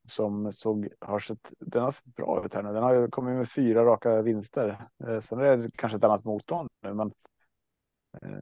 [0.08, 2.74] som såg, har sett, den har sett bra ut här nu.
[2.74, 4.88] Den har kommit med fyra raka vinster.
[5.08, 7.14] Eh, sen är det kanske ett annat motstånd nu, men.
[8.22, 8.40] Eh,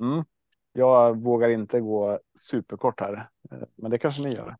[0.00, 0.24] mm,
[0.72, 4.56] jag vågar inte gå superkort här, eh, men det kanske ni gör.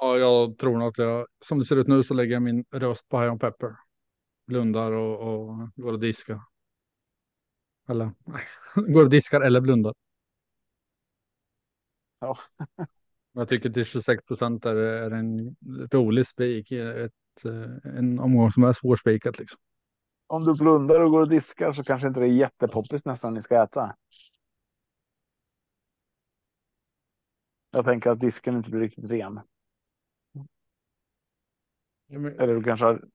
[0.00, 2.64] Ja, jag tror nog att jag, som det ser ut nu så lägger jag min
[2.70, 3.76] röst på High on Pepper.
[4.46, 6.40] Blundar och, och går och diskar.
[7.88, 8.10] Eller
[8.92, 9.94] går och diskar eller blundar.
[12.20, 12.38] Ja.
[13.32, 15.56] jag tycker till 26 procent är, är en
[15.92, 16.72] rolig spik.
[16.72, 17.12] Ett,
[17.84, 19.60] en omgång som är svårspikat liksom.
[20.26, 23.42] Om du blundar och går och diskar så kanske inte det är jättepoppis nästan ni
[23.42, 23.96] ska äta.
[27.70, 29.40] Jag tänker att disken inte blir riktigt ren.
[32.06, 32.40] Ja, men...
[32.40, 33.08] Eller du kanske har.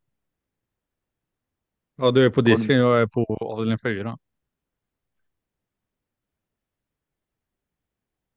[1.96, 2.78] Ja, du är på disken.
[2.78, 4.18] Jag är på avdelning fyra.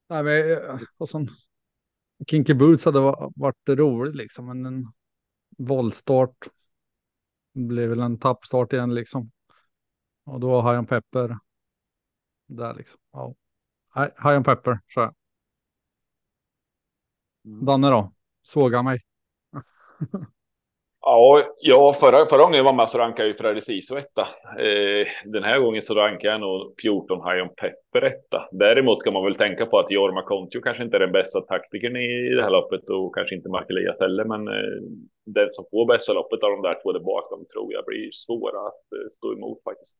[0.09, 1.29] Nej, men eh, och sån,
[2.29, 3.01] Kinky Boots hade
[3.37, 4.93] varit roligt liksom, men en
[5.59, 6.49] våldstart
[7.55, 9.31] blev väl en tappstart igen liksom.
[10.25, 11.39] Och då har jag en pepper
[12.47, 13.01] där liksom.
[13.13, 13.35] Ja.
[14.25, 15.15] High Pepper, så jag.
[17.45, 17.65] Mm.
[17.65, 18.13] Danne då?
[18.43, 19.01] Såga mig.
[21.09, 24.23] Ja, ja förra, förra gången jag var med så rankade jag ju Fredrik Sisu etta.
[24.67, 28.49] Eh, den här gången så rankar jag nog 14 High on Pepper etta.
[28.53, 31.97] Däremot ska man väl tänka på att Jorma Kontio kanske inte är den bästa taktikern
[31.97, 34.79] i det här loppet och kanske inte Mark Elias heller, men eh,
[35.27, 38.11] den som får bästa loppet av de där två där bak, de tror jag blir
[38.13, 39.97] svåra att eh, stå emot faktiskt.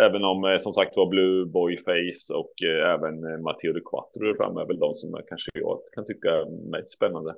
[0.00, 3.80] Även om eh, som sagt var Blue Boy Face och eh, även eh, Matteo de
[3.90, 7.34] Quattro fram är väl de som kanske jag kan tycka är mest spännande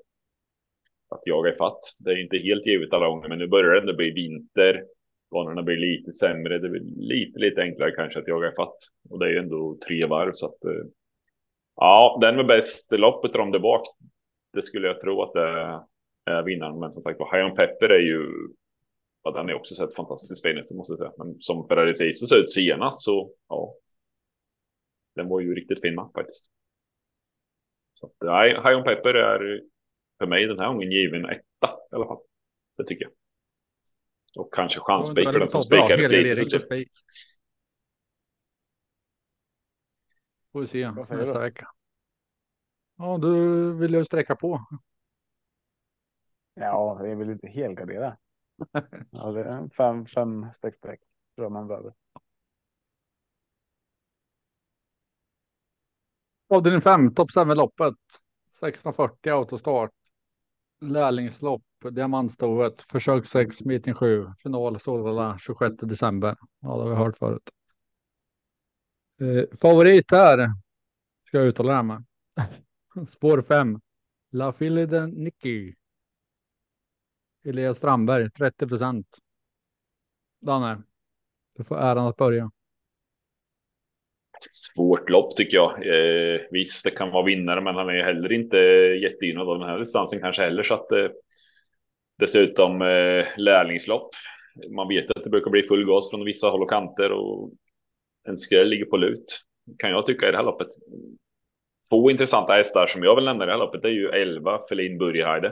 [1.11, 1.81] att jaga ifatt.
[1.99, 4.85] Det är inte helt givet alla gånger, men nu börjar det ändå bli vinter.
[5.31, 6.59] Banorna blir lite sämre.
[6.59, 8.77] Det blir lite, lite enklare kanske att jaga ifatt.
[9.11, 10.65] Och det är ju ändå tre varv så att.
[10.65, 10.85] Eh,
[11.77, 13.87] ja, den med bäst loppet om det bak.
[14.53, 15.81] Det skulle jag tro att det
[16.25, 16.79] är vinnaren.
[16.81, 18.25] Men som sagt var, High on Pepper är ju.
[19.23, 21.13] Ja, den är också sett fantastiskt fin ut måste jag säga.
[21.19, 23.75] Men som Ferrari Sisu såg ut senast så ja.
[25.15, 26.51] Den var ju riktigt fin faktiskt.
[27.95, 29.61] Så att, nej, High on Pepper är
[30.21, 32.21] för mig den här gången given etta i alla fall.
[32.77, 33.13] Det tycker jag.
[34.39, 36.87] Och kanske chansspik för den som spikar lite.
[40.53, 41.67] Får vi se nästa vecka.
[42.97, 44.67] Ja, du vill ju sträcka på.
[46.55, 48.17] Ja, det är väl inte helgardera.
[49.11, 51.95] ja, det är fem, fem streck tror jag man behöver.
[56.49, 57.95] Avdelning fem, topp 7 loppet.
[58.63, 59.91] 1640 autostart
[60.81, 66.37] lärlingslopp, diamantstovet, försök 6, meeting 7, final Solvalla 26 december.
[66.61, 67.51] Ja, det har vi hört förut.
[69.21, 70.51] Eh, favorit här
[71.27, 72.05] ska jag uttala det här med.
[73.09, 73.81] Spår 5.
[74.33, 75.75] La Fille de Nicky.
[77.45, 79.07] Elias Strandberg, 30 procent.
[80.41, 80.83] Danne,
[81.57, 82.51] du får äran att börja.
[84.51, 85.71] Svårt lopp tycker jag.
[85.71, 88.57] Eh, visst, det kan vara vinnare, men han är heller inte
[89.03, 90.63] jättegynnad av den här distansen kanske heller.
[90.63, 91.09] Så att eh,
[92.19, 94.11] dessutom eh, lärlingslopp.
[94.71, 97.51] Man vet att det brukar bli full gas från vissa håll och kanter och
[98.29, 99.41] en skräll ligger på lut.
[99.79, 100.69] Kan jag tycka i det här loppet.
[101.91, 104.99] Två intressanta hästar som jag vill nämna i det här loppet är ju 11 Felin
[104.99, 105.49] Burgerheide.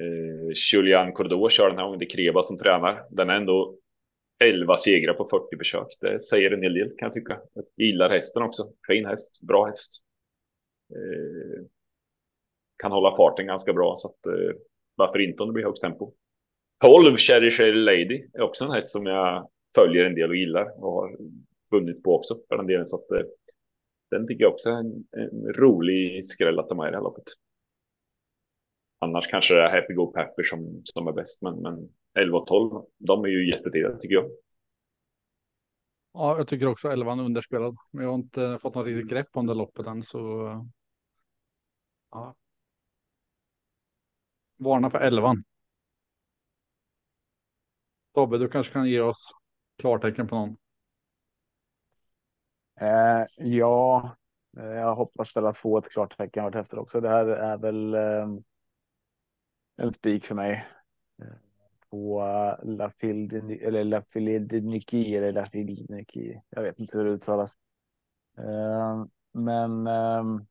[0.00, 3.02] Eh, Julian Cordeaux kör den här gången, det är Kreba som tränar.
[3.10, 3.76] Den är ändå
[4.44, 5.86] 11 segrar på 40 försök.
[6.00, 7.40] Det säger en hel del kan jag tycka.
[7.54, 8.72] Jag gillar hästen också.
[8.86, 9.92] Fin häst, bra häst.
[10.94, 11.64] Eh,
[12.76, 14.56] kan hålla farten ganska bra så att eh,
[14.94, 16.12] varför inte om det blir högt tempo.
[16.84, 20.84] 12 Cherry Cherry Lady är också en häst som jag följer en del och gillar
[20.84, 21.16] och har
[21.72, 23.26] vunnit på också för den delen så att eh,
[24.10, 27.04] den tycker jag också är en, en rolig skräll att ta med i det här
[27.04, 27.24] loppet.
[28.98, 32.46] Annars kanske det är Happy Go Pepper som, som är bäst, men, men 11 och
[32.46, 34.30] 12, de är ju jättetidiga tycker jag.
[36.12, 39.36] Ja, jag tycker också 11 är underspelad, men jag har inte fått något riktigt grepp
[39.36, 40.18] om det loppet än så.
[42.10, 42.34] Ja.
[44.56, 45.34] Varna för 11.
[48.14, 49.30] Tobbe, du kanske kan ge oss
[49.78, 50.56] klartecken på någon.
[52.80, 54.16] Eh, ja,
[54.56, 57.00] eh, jag hoppas väl att få ett klartecken vart efter också.
[57.00, 58.28] Det här är väl eh,
[59.76, 60.66] en spik för mig.
[61.90, 66.40] På eh, Lafille eller Lafille Niki eller Lafille Niki.
[66.50, 67.58] Jag vet inte hur det uttalas.
[68.38, 70.46] Ehm, men ehm,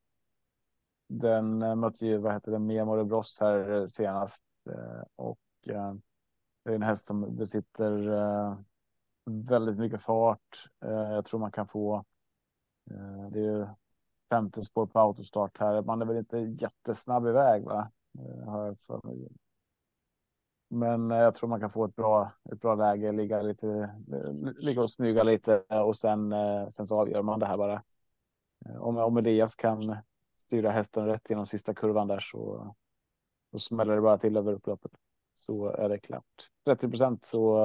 [1.08, 4.44] den eh, mötte ju, vad heter det, Memo Bros här eh, senast
[5.16, 6.02] och ehm,
[6.64, 7.92] det är en häst som besitter
[9.26, 10.70] väldigt mycket fart.
[10.80, 12.06] Jag tror man kan få.
[13.32, 13.76] Det är
[14.30, 15.82] femte spår på autostart här.
[15.82, 17.92] Man är väl inte jättesnabb iväg va?
[18.46, 19.28] Har jag för mig.
[20.70, 23.68] Men eh, jag tror man kan få ett bra, ett bra läge, ligga lite,
[24.14, 27.84] eh, ligga och smyga lite och sen, eh, sen så avgör man det här bara.
[28.80, 29.96] Om, om Elias kan
[30.36, 32.76] styra hästen rätt genom sista kurvan där så,
[33.52, 34.92] så smäller det bara till över upploppet.
[35.34, 36.50] Så är det klart.
[36.66, 37.58] 30 procent så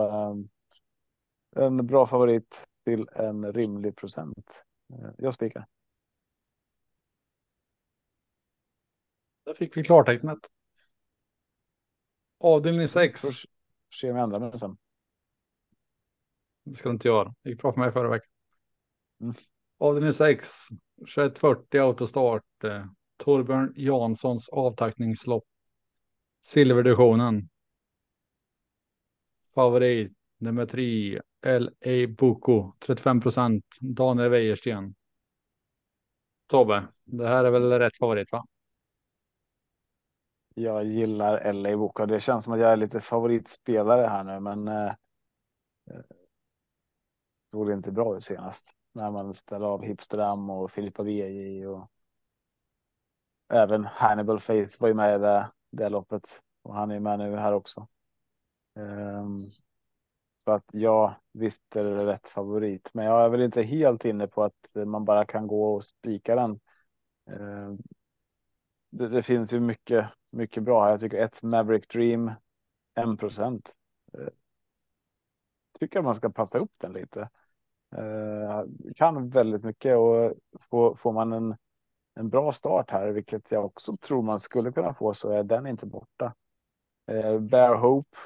[1.56, 4.64] en bra favorit till en rimlig procent.
[5.18, 5.66] Jag spikar.
[9.44, 10.38] Där fick vi klartecknet.
[12.44, 13.22] Avdelning 6.
[14.00, 14.76] Se om jag ändrar mig sen.
[16.64, 17.34] Det ska du inte göra.
[17.42, 18.30] Det gick bra för mig förra veckan.
[19.20, 19.34] Mm.
[19.78, 20.48] Avdelning 6.
[20.98, 22.64] 2140 autostart.
[22.64, 25.44] Eh, Torbjörn Janssons avtackningslopp.
[26.42, 27.48] Silverdivisionen.
[29.54, 31.20] Favorit nummer 3.
[31.42, 32.08] L.A.
[32.18, 33.64] Boko 35 procent.
[33.80, 34.94] Daniel Wäjersten.
[36.46, 38.46] Tobbe, det här är väl rätt favorit va?
[40.54, 42.06] Jag gillar LA Boka.
[42.06, 44.68] Det känns som att jag är lite favoritspelare här nu, men.
[44.68, 44.94] Eh,
[45.90, 46.02] eh
[47.54, 51.90] det såg inte bra ut senast när man ställer av Hipsterdam och Filippa VJ och.
[53.48, 57.36] Även Hannibal Face var ju med i det, det loppet och han är med nu
[57.36, 57.88] här också.
[58.74, 59.50] Um,
[60.44, 64.26] så att ja, visst är det rätt favorit, men jag är väl inte helt inne
[64.26, 66.60] på att man bara kan gå och spika den.
[67.30, 67.74] Uh,
[68.90, 70.90] det, det, finns ju mycket, mycket bra.
[70.90, 72.32] Jag tycker ett Maverick Dream
[72.94, 73.74] 1 procent.
[74.12, 74.28] Eh,
[75.80, 77.28] tycker man ska passa upp den lite.
[77.96, 78.64] Eh,
[78.96, 81.56] kan väldigt mycket och får, får man en,
[82.14, 85.66] en bra start här, vilket jag också tror man skulle kunna få, så är den
[85.66, 86.34] inte borta.
[87.06, 88.16] Eh, Bear Hope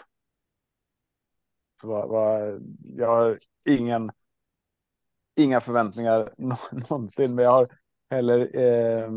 [1.80, 2.60] så var, var,
[2.96, 4.10] jag har ingen,
[5.34, 6.34] inga förväntningar
[6.88, 7.78] någonsin, men jag har
[8.10, 8.60] heller.
[8.60, 9.10] Eh,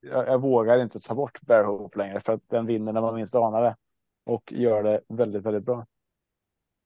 [0.00, 3.14] jag, jag, vågar inte ta bort Bear Hope längre för att den vinner när man
[3.14, 3.76] minst anar det
[4.24, 5.86] och gör det väldigt, väldigt bra.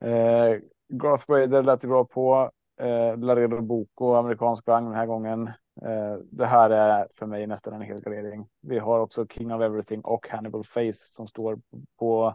[0.01, 2.51] Eh, Garth Wader lät bra på.
[2.81, 5.49] Eh, Laredo Boko, amerikansk vagn den här gången.
[5.83, 8.47] Eh, det här är för mig nästan en hel gradering.
[8.61, 11.61] Vi har också King of Everything och Hannibal Face som står
[11.99, 12.35] på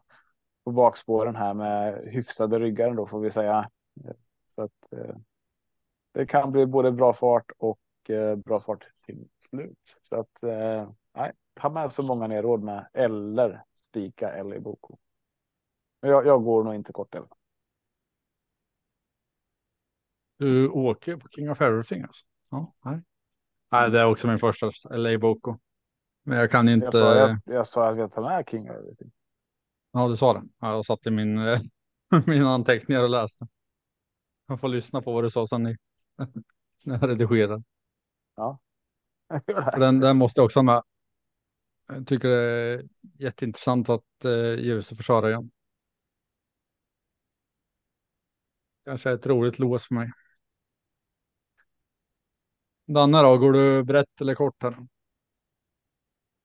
[0.69, 3.69] på bakspåren här med hyfsade ryggar då får vi säga.
[4.47, 5.15] Så att eh,
[6.11, 7.79] det kan bli både bra fart och
[8.10, 9.78] eh, bra fart till slut.
[10.02, 14.60] Så att eh, nej, ha med så många ni råd med eller spika eller i
[14.60, 14.98] Boko.
[16.02, 17.28] Men jag, jag går nog inte kort eller.
[20.38, 22.26] Du åker på King of Everything alltså?
[22.50, 23.02] Ja, nej.
[23.72, 25.58] nej, det är också min första LA Boko.
[26.24, 26.86] Men jag kan inte.
[26.86, 29.12] Jag sa, jag, jag sa att jag tar med King of Everything.
[29.91, 30.43] Ja, du sa det.
[30.60, 31.36] Jag satt i min,
[32.26, 33.48] mina anteckningar och läste.
[34.48, 35.63] Jag får lyssna på vad du sa sen
[36.84, 37.63] när jag redigerar.
[38.39, 38.60] Ja.
[39.45, 40.82] För den, den måste jag också ha med.
[41.88, 42.84] Jag tycker det är
[43.19, 45.52] jätteintressant att eh, försvarar igen.
[48.86, 50.12] Kanske ett roligt lås för mig.
[52.88, 54.75] Danne då, går du brett eller kort här?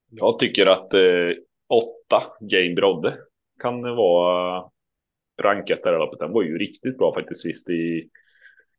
[0.09, 1.31] Jag tycker att eh,
[1.67, 3.17] åtta Game Brodde
[3.61, 4.69] kan vara
[5.41, 6.19] rankat där loppet.
[6.19, 8.09] Den var ju riktigt bra faktiskt sist i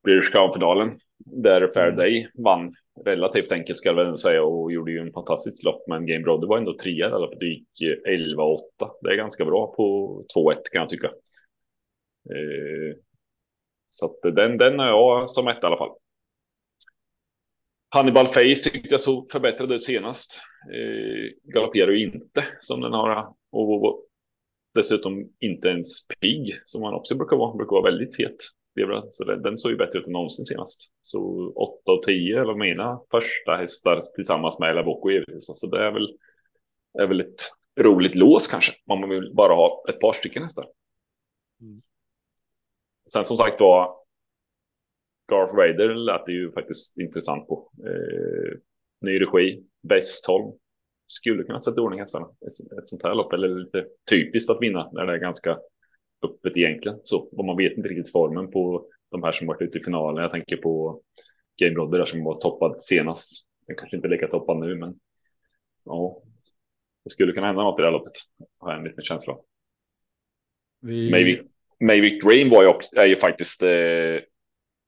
[0.03, 0.99] British Crown-finalen.
[1.19, 2.31] Där Faraday mm.
[2.45, 5.85] vann relativt enkelt ska jag väl säga och gjorde ju en fantastisk lopp.
[5.87, 7.41] Men Game Brother var ändå trea där loppet.
[7.41, 7.69] Det gick
[8.09, 8.59] 11-8.
[9.01, 11.07] Det är ganska bra på 2-1 kan jag tycka.
[12.31, 12.97] Eh,
[13.91, 15.97] så att den, den har jag som ett i alla fall.
[17.89, 20.43] Hannibal Face tyckte jag så förbättrade senast.
[20.75, 23.35] Eh, galopperar ju inte som den har.
[23.53, 24.07] Och
[24.77, 27.57] dessutom inte ens pigg som han också brukar vara.
[27.57, 28.37] Brukar vara väldigt het.
[29.11, 30.93] Så den, såg ju bättre ut än någonsin senast.
[31.01, 35.47] Så 8 och 10 var mina första hästar tillsammans med Lavocco givetvis.
[35.55, 36.17] Så det är väl,
[36.99, 37.41] är väl ett
[37.81, 38.73] roligt lås kanske.
[38.87, 40.67] Om man vill bara ha ett par stycken hästar.
[41.61, 41.83] Mm.
[43.13, 43.97] Sen som sagt var.
[45.29, 47.71] Garth Raider lät det ju faktiskt intressant på.
[47.87, 48.59] Eh,
[49.01, 50.53] ny regi, Westholm
[51.07, 52.27] skulle kunna sätta ordning hästarna.
[52.27, 55.59] Ett, ett sånt här lopp, eller lite typiskt att vinna när det är ganska
[56.23, 56.99] öppet egentligen.
[57.05, 60.23] Så och man vet inte riktigt formen på de här som varit ute i finalen.
[60.23, 61.03] Jag tänker på
[61.57, 63.47] Game Rodder som var toppad senast.
[63.67, 64.95] Den kanske inte är lika toppad nu, men
[65.85, 66.23] ja,
[67.05, 68.13] det skulle kunna hända något i det här loppet.
[68.59, 69.37] Har jag en liten känsla.
[70.81, 71.11] Vi...
[71.11, 71.43] Maybe.
[71.81, 74.21] Maybe Dream var ju, är ju faktiskt eh,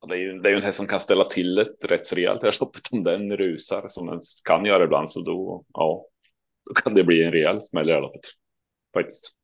[0.06, 2.16] det är, ju, det är ju en häst som kan ställa till ett rätt så
[2.16, 5.10] rejält här stoppet om den rusar som den kan göra ibland.
[5.10, 6.06] Så då, ja,
[6.64, 8.20] då kan det bli en rejäl smäll i det här loppet.
[8.94, 9.36] Faktiskt.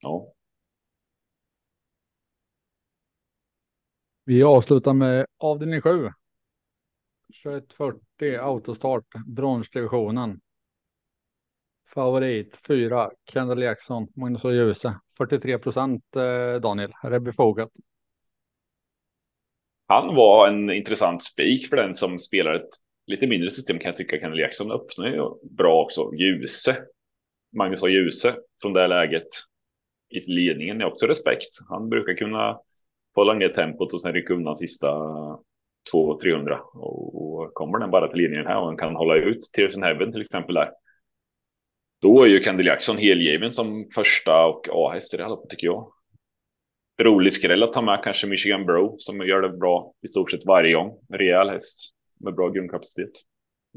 [0.00, 0.32] Ja.
[4.24, 6.10] Vi avslutar med avdelning 7.
[7.42, 10.40] 2140 autostart bronsdivisionen.
[11.94, 15.00] Favorit 4 Kendall Jackson, Magnus och Ljuse.
[15.18, 17.70] 43 procent eh, Daniel, är det befogat?
[19.86, 22.70] Han var en intressant spik för den som spelar ett
[23.06, 24.18] lite mindre system kan jag tycka.
[24.18, 26.14] Kendall Jackson öppnar ju bra också.
[26.14, 26.76] Ljuse,
[27.56, 29.28] Magnus och Ljuse från det läget
[30.10, 31.48] i ledningen är också respekt.
[31.68, 32.58] Han brukar kunna
[33.14, 34.88] hålla ner tempot och sen rycka undan sista
[35.92, 39.82] 200-300 och kommer den bara till ledningen här och han kan hålla ut Tears in
[39.82, 40.70] Heaven till exempel där.
[42.00, 45.66] Då är ju Candy Jackson helgiven som första och A-häst i det här loppet tycker
[45.66, 45.92] jag.
[47.00, 50.46] Rolig skräll att ta med kanske Michigan Bro som gör det bra i stort sett
[50.46, 50.98] varje gång.
[51.08, 53.10] Rejäl häst med bra grundkapacitet.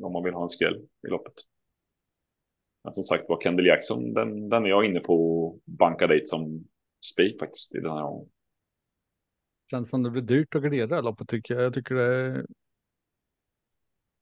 [0.02, 0.76] Om man vill ha en skräll
[1.08, 1.34] i loppet.
[2.84, 6.30] Men som sagt var Kendall Jackson, den, den är jag inne på att banka dit
[6.30, 6.68] som
[7.14, 8.30] spik faktiskt i den här gången.
[9.72, 11.64] Känns som det blir dyrt att glida loppet tycker jag.
[11.64, 12.46] Jag tycker det är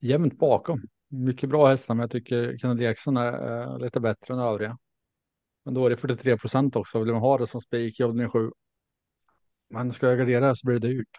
[0.01, 0.81] jämnt bakom.
[1.07, 4.77] Mycket bra hästar, men jag tycker Kennedy Jackson är, är lite bättre än övriga.
[5.65, 6.99] Men då är det 43 procent också.
[6.99, 8.51] Vill man ha det som spik i avdelning 7.
[9.73, 11.17] Men ska jag gardera så blir det dyrt.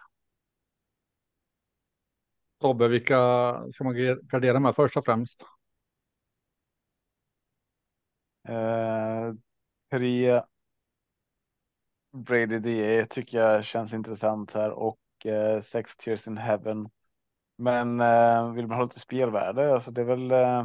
[2.61, 3.15] Tobbe, vilka
[3.73, 5.43] ska man gardera med först och främst?
[8.47, 9.33] Eh,
[9.91, 10.41] tre
[12.13, 16.89] Brady DE tycker jag känns intressant här och eh, Sex Tears in Heaven.
[17.57, 20.63] Men eh, vill man ha lite spelvärde, alltså det är väl eh,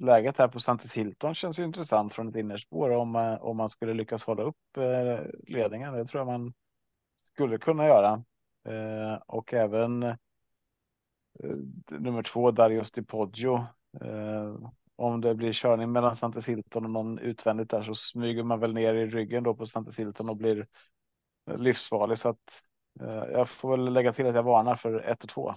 [0.00, 3.68] läget här på Santis Hilton känns ju intressant från ett innerspår om, eh, om man
[3.68, 5.94] skulle lyckas hålla upp eh, ledningen.
[5.94, 6.52] Det tror jag man
[7.16, 8.24] skulle kunna göra.
[8.68, 10.16] Eh, och även
[11.90, 13.66] nummer två, Darius Di Poggio.
[14.96, 18.74] Om det blir körning mellan Santis Hilton och någon utvändigt där så smyger man väl
[18.74, 20.66] ner i ryggen då på Santis Hilton och blir
[21.56, 22.18] livsfarlig.
[22.18, 22.62] Så att
[23.32, 25.54] jag får väl lägga till att jag varnar för 1 och 2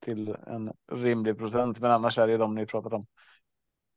[0.00, 1.80] till en rimlig procent.
[1.80, 3.06] Men annars är det de ni pratat om.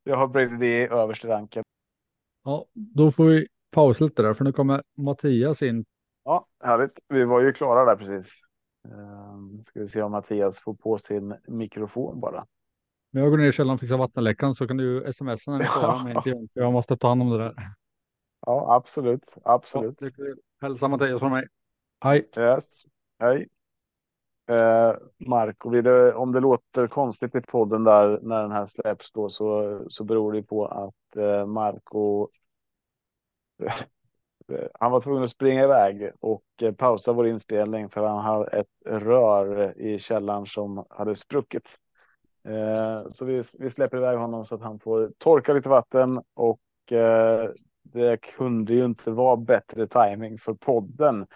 [0.07, 1.63] Jag har Brady överst i ranken.
[2.43, 5.85] Ja, då får vi pausa lite där för nu kommer Mattias in.
[6.23, 6.99] Ja, härligt.
[7.07, 8.31] Vi var ju klara där precis.
[8.87, 12.45] Um, ska vi se om Mattias får på sin mikrofon bara.
[13.11, 15.65] Men jag går ner i källaren och fixar vattenläckan så kan du smsa när ni
[15.65, 17.55] får mig till Jag måste ta hand om det där.
[18.45, 19.35] Ja, absolut.
[19.43, 19.97] Absolut.
[20.01, 20.07] Ja,
[20.61, 21.47] Hälsa Mattias från mig.
[22.03, 22.29] Hej.
[22.37, 22.65] Yes.
[23.19, 23.47] Hej.
[24.47, 29.29] Eh, Marco, det, om det låter konstigt i podden där när den här släpps då
[29.29, 32.27] så, så beror det på att eh, Marco
[33.63, 38.55] eh, han var tvungen att springa iväg och eh, pausa vår inspelning för han har
[38.55, 41.79] ett rör i källaren som hade spruckit.
[42.47, 46.91] Eh, så vi, vi släpper iväg honom så att han får torka lite vatten och
[46.91, 47.49] eh,
[47.83, 51.27] det kunde ju inte vara bättre timing för podden.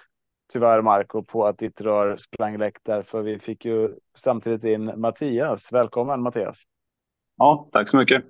[0.52, 5.00] Tyvärr Marco på att ditt rör sprang läck där för vi fick ju samtidigt in
[5.00, 5.72] Mattias.
[5.72, 6.64] Välkommen Mattias.
[7.38, 8.24] Ja, tack så mycket.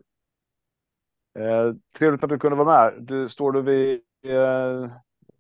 [1.40, 3.04] Eh, trevligt att du kunde vara med.
[3.04, 4.92] Du står du vid eh,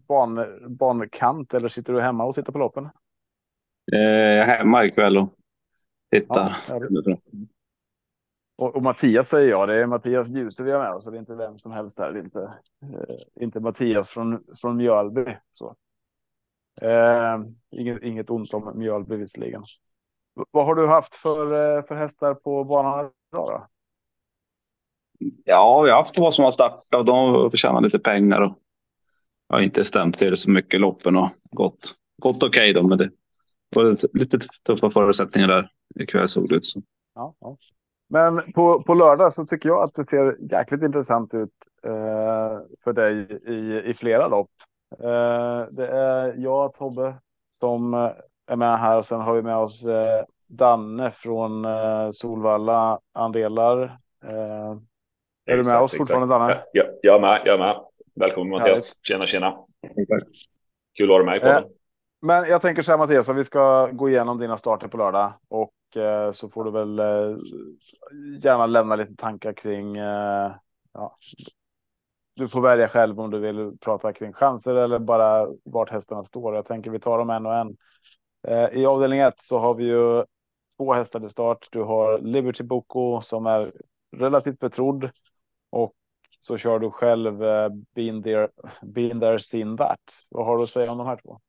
[0.07, 0.45] ban,
[0.77, 2.89] bankant eller sitter du hemma och tittar på loppen?
[3.91, 5.34] Eh, jag är hemma ikväll och
[6.11, 6.57] tittar.
[6.67, 7.17] Ja,
[8.57, 11.19] och, och, Mattias säger jag, det är Mattias Djuse vi har med oss, det är
[11.19, 12.11] inte vem som helst där.
[12.11, 15.25] Det är inte, eh, inte Mattias från, från Mjölby.
[15.51, 15.75] Så.
[16.82, 17.39] Eh,
[17.71, 19.63] inget, inget ont om Mjölby visserligen.
[20.51, 21.43] Vad har du haft för,
[21.77, 23.49] eh, för hästar på banan idag?
[23.49, 23.67] Då?
[25.45, 28.41] Ja, vi har haft två som har startat och de har tjänat lite pengar.
[28.41, 28.53] Och
[29.47, 32.97] jag har inte stämt till så mycket loppen och gått, gått okej okay då, men
[32.97, 33.09] det
[33.75, 35.69] var lite tuffa förutsättningar där
[35.99, 36.84] ikväll såg det ut som.
[37.15, 37.57] Ja, ja.
[38.09, 41.53] Men på, på lördag så tycker jag att det ser jäkligt intressant ut
[41.84, 44.51] eh, för dig i, i flera lopp.
[44.92, 47.16] Eh, det är jag, Tobbe,
[47.52, 47.94] som
[48.48, 50.24] är med här och sen har vi med oss eh,
[50.58, 53.82] Danne från eh, Solvalla Andelar.
[54.26, 54.32] Eh,
[55.46, 56.58] är exakt, du med oss fortfarande Danne?
[56.74, 57.76] Ja, jag är med, jag är med.
[58.16, 59.00] Välkommen Mattias.
[59.04, 59.58] Tjena, tjena.
[60.98, 61.64] Kul att ha dig med i podden.
[62.22, 65.34] Men jag tänker så här Mattias, att vi ska gå igenom dina starter på lördag
[65.48, 67.38] och eh, så får du väl eh,
[68.40, 69.98] gärna lämna lite tankar kring.
[69.98, 70.52] Eh,
[70.94, 71.18] ja,
[72.40, 76.56] du får välja själv om du vill prata kring chanser eller bara vart hästarna står.
[76.56, 77.78] Jag tänker vi tar dem en och en.
[78.48, 80.24] Eh, I avdelning 1 så har vi ju
[80.78, 81.68] två hästar till start.
[81.72, 83.72] Du har Liberty Boko som är
[84.18, 85.10] relativt betrodd
[85.70, 85.94] och
[86.40, 88.48] så kör du själv eh, Been there,
[88.82, 90.00] been there, seen that.
[90.30, 91.40] Vad har du att säga om de här två?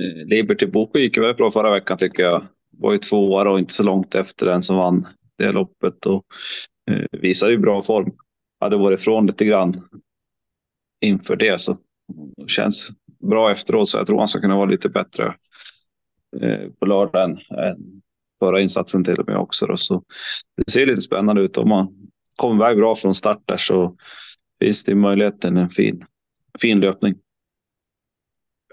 [0.00, 2.46] Eh, Liberty Boko gick väldigt bra förra veckan tycker jag.
[2.70, 5.06] Var ju tvåa och inte så långt efter den som vann
[5.38, 6.24] det loppet och
[6.90, 8.12] eh, visar ju bra form.
[8.64, 9.74] Hade varit ifrån lite grann
[11.00, 11.76] inför det så
[12.46, 12.88] känns
[13.18, 15.34] bra efteråt så jag tror han ska kunna vara lite bättre
[16.40, 18.02] eh, på lördagen än
[18.38, 19.66] förra insatsen till och med också.
[19.66, 19.76] Då.
[19.76, 20.02] Så
[20.56, 21.58] det ser lite spännande ut.
[21.58, 23.96] Om man kommer iväg bra från start där så
[24.58, 26.04] finns det möjligheten en fin,
[26.60, 27.14] fin löpning.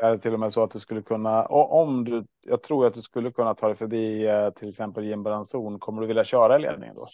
[0.02, 2.94] Är det till och med så att du skulle kunna, om du, jag tror att
[2.94, 6.56] du skulle kunna ta dig förbi eh, till exempel Jim Branson, kommer du vilja köra
[6.56, 7.08] i ledningen då?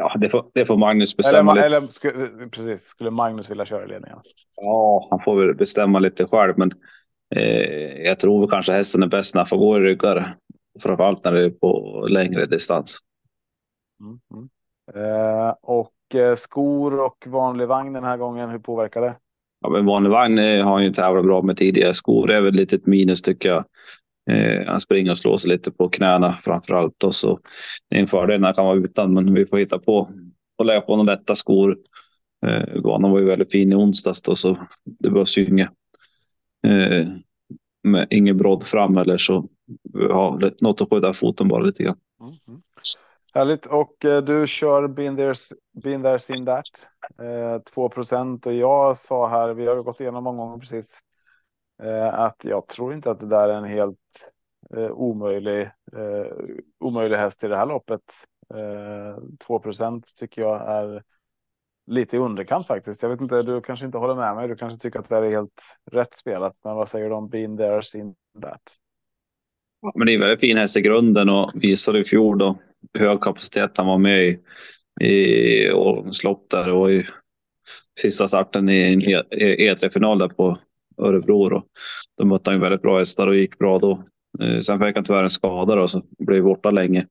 [0.00, 1.52] Ja, det får, det får Magnus bestämma.
[1.52, 4.18] Eller, eller skulle, precis, skulle Magnus vilja köra ledningen?
[4.56, 6.72] Ja, han får väl bestämma lite själv, men
[7.34, 10.34] eh, jag tror kanske hästen är bäst när han får gå i ryggar.
[10.82, 12.98] Framförallt när det är på längre distans.
[14.00, 14.48] Mm, mm.
[14.94, 19.14] Eh, och eh, skor och vanlig vagn den här gången, hur påverkar det?
[19.60, 21.94] Ja, men vanlig vagn eh, har ju tävlat bra med tidigare.
[21.94, 23.64] Skor är väl ett minus tycker jag.
[24.28, 27.40] Eh, han springer och slår sig lite på knäna framför allt och så
[27.88, 30.10] det är en fördel när han kan vara utan, men vi får hitta på
[30.58, 31.78] och lägga på några lätta skor.
[32.46, 35.70] Eh, banan var ju väldigt fin i onsdags då, så det behövs ju inget.
[36.66, 37.06] Eh,
[37.82, 39.48] med inget brodd fram eller så
[39.92, 41.96] ja, något att skydda foten bara lite grann.
[42.20, 42.62] Mm, -hmm.
[43.34, 45.34] Härligt och eh, du kör been there,
[45.82, 46.64] been there seen that.
[47.20, 47.90] Eh, 2
[48.44, 51.00] och jag sa här, vi har gått igenom många gånger precis.
[51.82, 54.30] Eh, att jag tror inte att det där är en helt
[54.76, 55.60] eh, omöjlig,
[55.92, 56.26] eh,
[56.80, 58.02] omöjlig häst i det här loppet.
[59.38, 61.02] 2 eh, tycker jag är
[61.86, 63.02] lite i underkant faktiskt.
[63.02, 64.48] Jag vet inte, du kanske inte håller med mig.
[64.48, 66.56] Du kanske tycker att det är helt rätt spelat.
[66.64, 68.62] Men vad säger du om been there seen that?
[69.80, 72.58] Ja, men det är en väldigt fin häst i grunden och visade i fjol då
[72.98, 73.78] hög kapacitet.
[73.78, 74.40] Han var med i,
[75.04, 75.68] i
[76.50, 77.06] där och i
[78.00, 80.58] sista starten i en e- e E3-final där på
[80.98, 81.48] Örebro.
[81.48, 81.64] Då,
[82.18, 84.02] då mötte han väldigt bra hästar och gick bra då.
[84.40, 87.06] Eh, sen fick han tyvärr en skada då, så blev borta länge.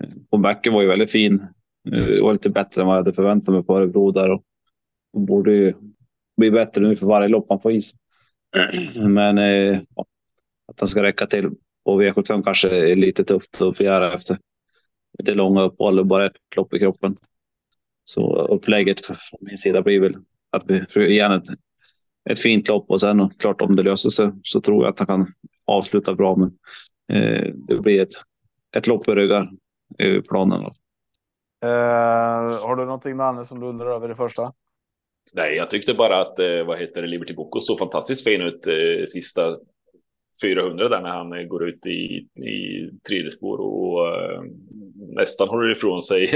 [0.00, 1.42] Eh, comebacken var ju väldigt fin.
[1.90, 4.42] Det var lite bättre än vad jag hade förväntat mig på Örebro där och,
[5.12, 5.74] och borde ju
[6.36, 7.94] bli bättre nu för varje lopp han får is.
[9.08, 9.36] Men
[9.96, 10.06] ja,
[10.72, 11.50] att han ska räcka till
[11.84, 14.38] på V75 kanske är lite tufft att begära efter
[15.18, 17.16] det långa uppehållet och bara ett lopp i kroppen.
[18.04, 20.16] Så upplägget från min sida blir väl
[20.50, 21.32] att vi får igen
[22.30, 24.98] ett, fint lopp och sen och klart om det löser sig så tror jag att
[24.98, 25.26] han kan
[25.64, 26.36] avsluta bra.
[26.36, 26.52] Men
[27.12, 28.14] eh, det blir ett,
[28.76, 29.50] ett lopp i ryggar
[29.98, 30.60] i planen.
[31.64, 34.52] Eh, har du någonting annat som du undrar över det första?
[35.34, 38.66] Nej, jag tyckte bara att eh, vad heter det, Liberty Boko såg fantastiskt fin ut
[38.66, 39.56] eh, sista
[40.42, 44.42] 400 där när han går ut i, i tredje spår och uh,
[44.96, 46.30] nästan håller ifrån sig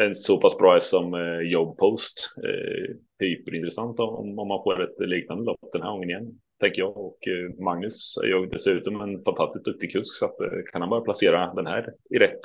[0.00, 2.34] en så pass bra som eh, uh, jobbpost.
[2.36, 6.96] Eh, hyperintressant om, om man får ett liknande lopp den här gången igen, tänker jag.
[6.96, 10.36] Och eh, Magnus är ju dessutom en fantastiskt duktig kusk så att
[10.72, 12.40] kan han bara placera den här i rätt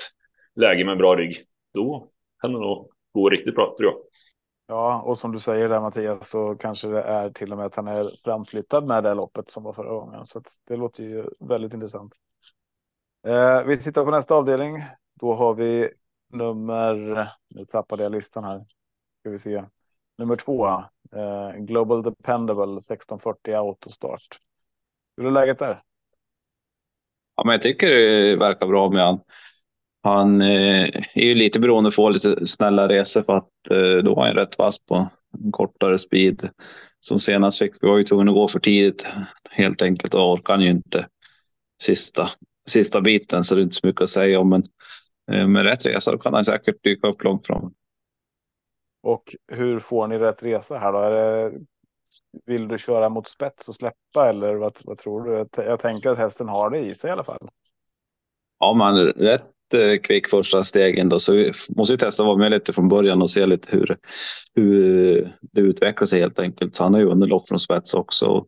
[0.56, 1.38] läge med en bra rygg,
[1.74, 2.10] då
[2.42, 3.98] kan det nog gå riktigt bra tror jag.
[4.68, 7.76] Ja, och som du säger där Mattias så kanske det är till och med att
[7.76, 10.26] han är framflyttad med det loppet som var förra gången.
[10.26, 12.14] Så det låter ju väldigt intressant.
[13.28, 14.76] Eh, vi tittar på nästa avdelning.
[15.20, 15.90] Då har vi
[16.34, 18.66] nummer, nu tappade jag listan här.
[19.20, 19.64] Ska vi se.
[20.18, 20.68] Nummer två,
[21.16, 24.40] eh, Global Dependable 1640 autostart.
[25.18, 25.84] Hur är läget där?
[27.36, 29.20] Ja, men jag tycker det verkar bra med han.
[30.04, 34.26] Han eh, är ju lite beroende på lite snälla resor för att eh, då var
[34.26, 35.10] han rätt vass på
[35.44, 36.50] en kortare speed.
[37.00, 39.08] Som senast fick vi var ju tvungna att gå för tidigt
[39.50, 41.08] helt enkelt och orkar han ju inte
[41.84, 42.30] sista,
[42.70, 44.50] sista biten så det är inte så mycket att säga om.
[44.50, 44.64] Men
[45.28, 47.74] med rätt resa kan han säkert dyka upp långt fram.
[49.04, 51.00] Och hur får ni rätt resa här då?
[51.00, 51.60] Är det,
[52.46, 55.46] vill du köra mot spets och släppa eller vad, vad tror du?
[55.64, 57.50] Jag tänker att hästen har det i sig i alla fall.
[58.60, 59.52] Ja, man rätt
[60.04, 63.30] kvick första stegen då, så vi måste ju testa vara med lite från början och
[63.30, 63.98] se lite hur,
[64.56, 66.76] hur det utvecklar sig helt enkelt.
[66.76, 68.46] Så han har ju underlopp från spets också.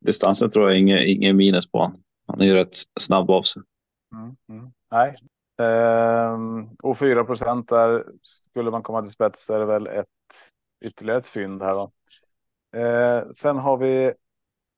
[0.00, 1.78] Distansen tror jag inget, inget minus på.
[1.78, 2.02] Han.
[2.26, 3.62] han är ju rätt snabb av sig.
[4.14, 4.72] Mm, mm.
[4.90, 5.16] Nej.
[5.58, 10.06] Ehm, och 4 procent där skulle man komma till spets så är det väl ett
[10.84, 11.92] ytterligare ett fynd här då.
[12.78, 14.12] Ehm, sen har vi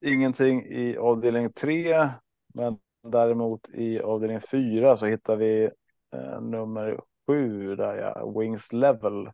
[0.05, 2.09] ingenting i avdelning 3,
[2.55, 5.71] men Däremot i avdelning 4 så hittar vi
[6.13, 9.31] eh, nummer 7 där ja, Wings Level.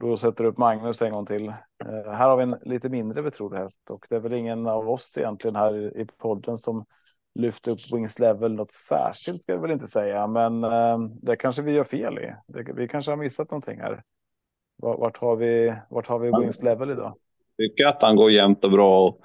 [0.00, 1.48] Då sätter du upp Magnus en gång till.
[1.48, 4.90] Eh, här har vi en lite mindre betrodd häst och det är väl ingen av
[4.90, 6.84] oss egentligen här i podden som
[7.34, 11.62] lyfter upp Wings Level något särskilt ska vi väl inte säga, men eh, det kanske
[11.62, 12.34] vi gör fel i.
[12.46, 14.02] Det, vi kanske har missat någonting här.
[14.76, 15.74] Vart har vi?
[15.90, 17.16] Vart har vi Wings Level idag?
[17.60, 19.22] tycker att han går jämnt och bra och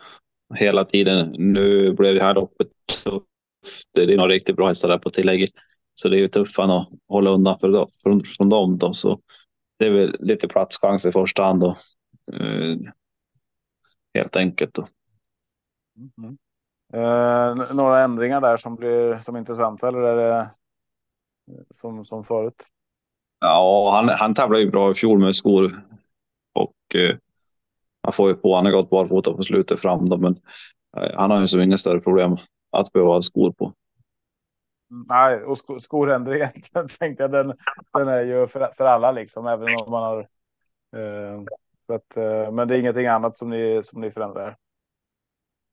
[0.57, 1.35] hela tiden.
[1.37, 2.67] Nu blev det här loppet
[3.03, 3.89] tufft.
[3.93, 5.49] Det är några riktigt bra hästar där på tillägg.
[5.93, 8.77] Så det är ju tufft att hålla undan för, från, från dem.
[8.77, 8.93] Då.
[8.93, 9.19] Så
[9.79, 11.59] det är väl lite platschans i första hand.
[11.59, 11.77] Då.
[12.33, 12.77] Uh,
[14.13, 14.73] helt enkelt.
[14.73, 14.87] Då.
[16.17, 16.37] Mm.
[16.95, 20.49] Uh, några ändringar där som blir som intressanta eller är det
[21.71, 22.65] som, som förut?
[23.39, 25.71] Ja, han, han tävlade ju bra i fjol med skor
[26.53, 27.15] och uh,
[28.01, 28.55] han får ju på.
[28.55, 30.35] Han har gått barfota på slutet fram då, men
[31.15, 32.37] han har ju så inga större problem
[32.77, 33.73] att behöva ha skor på.
[35.09, 36.49] Nej, och sko skorändringen
[36.99, 37.53] tänkte jag, den,
[37.93, 40.19] den är ju för, för alla liksom, även om man har.
[40.95, 41.43] Eh,
[41.87, 44.57] så att, eh, men det är ingenting annat som ni som ni förändrar.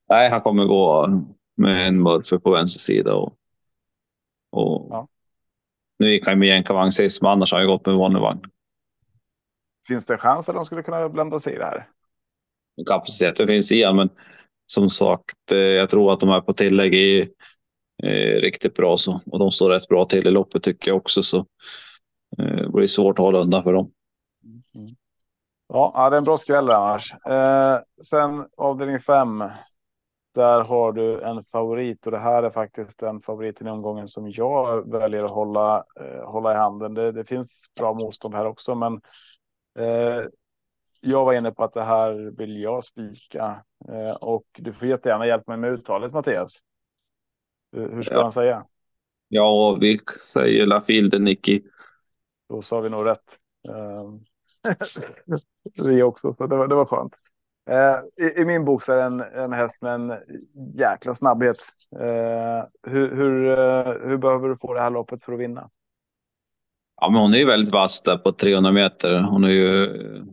[0.09, 1.07] Nej, han kommer gå
[1.55, 3.33] med en murfer på vänster sida och.
[4.51, 5.07] och ja.
[5.99, 8.41] Nu gick han med jänkarvagn sist, men annars har han gått med vanlig vagn.
[9.87, 11.87] Finns det chans att de skulle kunna blanda sig i det här?
[12.87, 14.09] Kapaciteten finns i men
[14.65, 17.21] som sagt, eh, jag tror att de är på tillägg i
[18.03, 21.21] eh, riktigt bra så och de står rätt bra till i loppet tycker jag också
[21.21, 21.37] så
[22.37, 23.91] eh, det blir svårt att hålla undan för dem.
[24.75, 24.95] Mm.
[25.67, 27.13] Ja, det är en bra skväll annars.
[27.13, 29.43] Eh, sen avdelning fem.
[30.33, 34.31] Där har du en favorit och det här är faktiskt den favoriten i omgången som
[34.31, 36.93] jag väljer att hålla, eh, hålla i handen.
[36.93, 39.01] Det, det, finns bra motstånd här också, men
[39.79, 40.25] eh,
[41.01, 45.27] jag var inne på att det här vill jag spika eh, och du får jättegärna
[45.27, 46.59] hjälpa mig med uttalet Mattias.
[47.71, 48.21] Hur ska ja.
[48.21, 48.65] han säga?
[49.27, 49.99] Ja, vi
[50.33, 51.61] säger La Filde Nicky.
[52.49, 53.37] Då sa vi nog rätt.
[55.87, 57.13] vi också, så det var, det var skönt.
[57.69, 60.13] Eh, i, i, min bok så är det en, en häst med en
[60.73, 61.57] jäkla snabbhet.
[61.99, 65.69] Eh, hur, hur, eh, hur behöver du få det här loppet för att vinna?
[67.01, 69.19] Ja, men hon är ju väldigt vass där på 300 meter.
[69.19, 70.23] Hon har ju eh,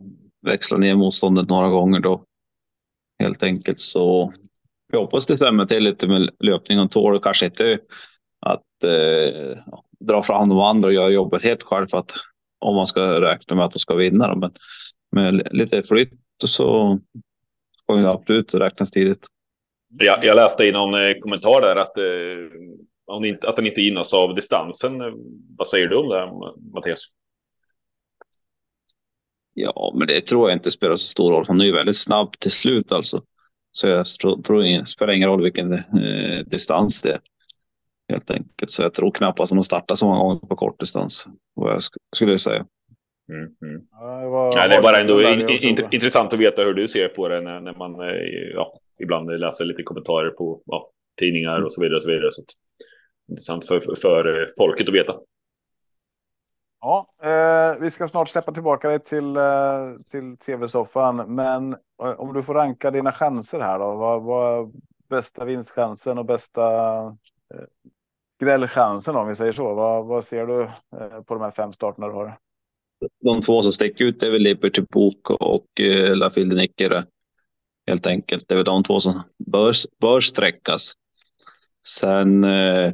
[0.41, 2.23] växlat ner motståndet några gånger då.
[3.19, 4.33] Helt enkelt så
[4.91, 6.79] vi hoppas det stämmer till lite med löpningen.
[6.79, 7.79] Hon tål kanske inte
[8.39, 9.57] att eh,
[9.99, 12.13] dra fram de andra och göra jobbet helt själv för att
[12.59, 14.35] om man ska räkna med att de ska vinna.
[14.35, 14.51] Men
[15.11, 16.13] med lite flytt
[16.47, 16.99] så
[17.83, 19.27] ska vi absolut räknas tidigt.
[19.99, 24.35] Ja, jag läste i någon eh, kommentar där att, eh, att den inte gynnas av
[24.35, 24.93] distansen.
[25.57, 26.31] Vad säger du om det,
[26.73, 27.05] Mattias?
[29.53, 31.45] Ja, men det tror jag inte spelar så stor roll.
[31.47, 33.23] Hon är ju väldigt snabb till slut alltså.
[33.71, 34.05] Så jag
[34.45, 37.19] tror det spelar ingen roll vilken eh, distans det är.
[38.09, 38.71] Helt enkelt.
[38.71, 41.27] Så jag tror knappast att de startar så många gånger på kort distans.
[41.53, 41.81] Vad jag
[42.15, 42.65] skulle säga.
[43.31, 43.81] Mm, mm.
[43.91, 47.07] Ja, det, var, det är bara ändå in, in, intressant att veta hur du ser
[47.07, 48.15] på det när, när man eh,
[48.53, 51.95] ja, ibland läser lite kommentarer på ja, tidningar och så vidare.
[51.95, 52.43] Och så vidare så
[53.29, 55.15] intressant för, för, för folket att veta.
[56.81, 61.35] Ja, eh, vi ska snart släppa tillbaka dig till, eh, till tv-soffan.
[61.35, 61.73] Men
[62.03, 63.95] eh, om du får ranka dina chanser här då.
[63.95, 64.71] Vad, vad
[65.09, 66.97] bästa vinstchansen och bästa
[67.53, 67.65] eh,
[68.39, 69.73] grällchansen om vi säger så.
[69.73, 70.61] Vad, vad ser du
[70.97, 72.37] eh, på de här fem starterna du har?
[73.23, 77.05] De två som sticker ut är väl Liberty Book och eh, La Fildenickere.
[77.87, 78.47] Helt enkelt.
[78.47, 79.21] Det är väl de två som
[79.51, 80.93] bör, bör sträckas.
[81.87, 82.91] Sen eh,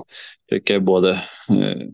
[0.49, 1.12] tycker jag både
[1.49, 1.88] eh,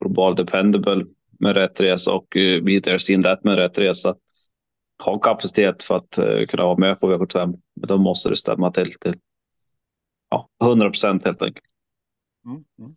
[0.00, 1.06] Global Dependable
[1.38, 4.14] med rätt resa och eh, Be There Seen That med rätt resa
[4.98, 7.46] har kapacitet för att eh, kunna vara med på V75.
[7.46, 9.14] Men då måste det stämma till till
[10.30, 11.66] ja, 100 procent helt enkelt.
[12.46, 12.94] Mm, mm.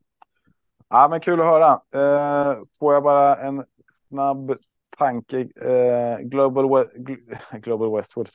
[0.90, 1.72] Ja, men kul att höra.
[1.94, 3.66] Eh, får jag bara en
[4.08, 4.58] snabb
[4.98, 5.40] tanke.
[5.40, 7.18] Eh, Global, We
[7.60, 8.30] Global Westwood.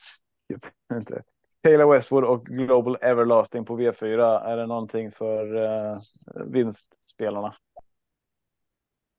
[1.63, 4.43] Taylor Westwood och Global Everlasting på V4.
[4.43, 5.99] Är det någonting för eh,
[6.45, 7.55] vinstspelarna?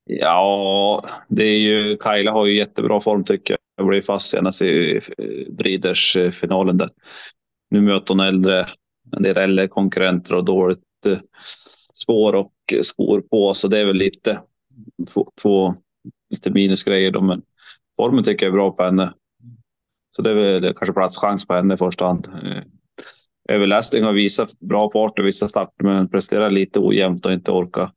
[0.05, 3.59] Ja, det är ju Kaila har ju jättebra form tycker jag.
[3.77, 5.01] Jag blev fast senast i
[5.51, 6.89] Breeders finalen där.
[7.71, 8.67] Nu möter hon äldre,
[9.17, 11.19] en del äldre konkurrenter och dåligt eh,
[11.95, 14.41] spår och skor på, så det är väl lite
[15.13, 15.75] två, två
[16.31, 17.43] lite minusgrejer då, men
[17.97, 19.13] formen tycker jag är bra på henne.
[20.11, 22.29] Så det är väl kanske platschans på henne i första hand.
[22.45, 22.63] Eh,
[23.49, 27.91] överläsning har visat bra fart i vissa starter, men presterar lite ojämnt och inte orkar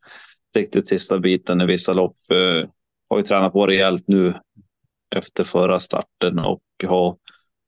[0.55, 2.15] riktigt sista biten i vissa lopp.
[2.31, 2.69] Eh,
[3.09, 4.33] har ju tränat på rejält nu
[5.15, 7.17] efter förra starten och har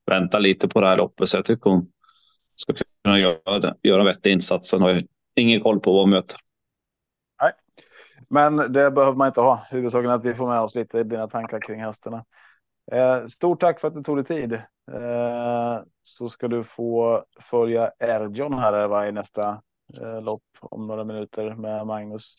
[0.06, 1.30] väntat lite på det här loppet.
[1.30, 1.86] Så jag tycker hon
[2.56, 4.70] ska kunna göra, det, göra vettig insats.
[4.70, 5.02] Sen har jag
[5.36, 6.38] ingen koll på vad hon möter.
[8.30, 9.66] Men det behöver man inte ha.
[9.70, 12.26] Huvudsaken är att vi får med oss lite i dina tankar kring hästarna.
[12.92, 14.54] Eh, stort tack för att du tog dig tid.
[14.92, 19.62] Eh, så ska du få följa Erjon här i nästa
[20.02, 22.36] eh, lopp om några minuter med Magnus.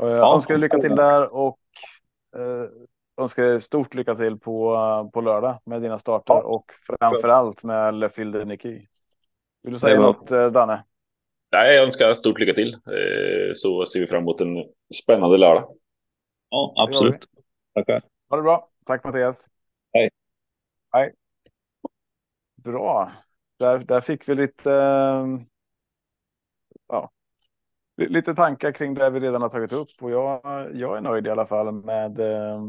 [0.00, 1.58] Jag önskar lycka till där och
[2.36, 2.68] eh,
[3.22, 6.42] önskar er stort lycka till på, på lördag med dina starter Ja.
[6.42, 8.56] och framför allt med Le Fil de.
[9.62, 10.84] Vill du säga något eh, Danne?
[11.52, 12.74] Nej, jag önskar stort lycka till.
[12.74, 14.64] Eh, Så ser vi fram emot en
[15.02, 15.74] spännande lördag.
[16.48, 17.26] Ja, absolut.
[17.74, 18.02] Tackar.
[18.28, 18.70] Ha det bra.
[18.86, 19.46] Tack Mattias.
[19.92, 20.10] Hej.
[20.92, 21.12] Hej.
[22.56, 23.12] Bra.
[23.58, 24.72] Där, där fick vi lite.
[24.72, 25.26] eh,
[26.88, 27.10] Ja.
[27.96, 30.40] li- Lite tankar kring det vi redan har tagit upp och jag,
[30.76, 32.18] jag är nöjd i alla fall med.
[32.20, 32.62] eh,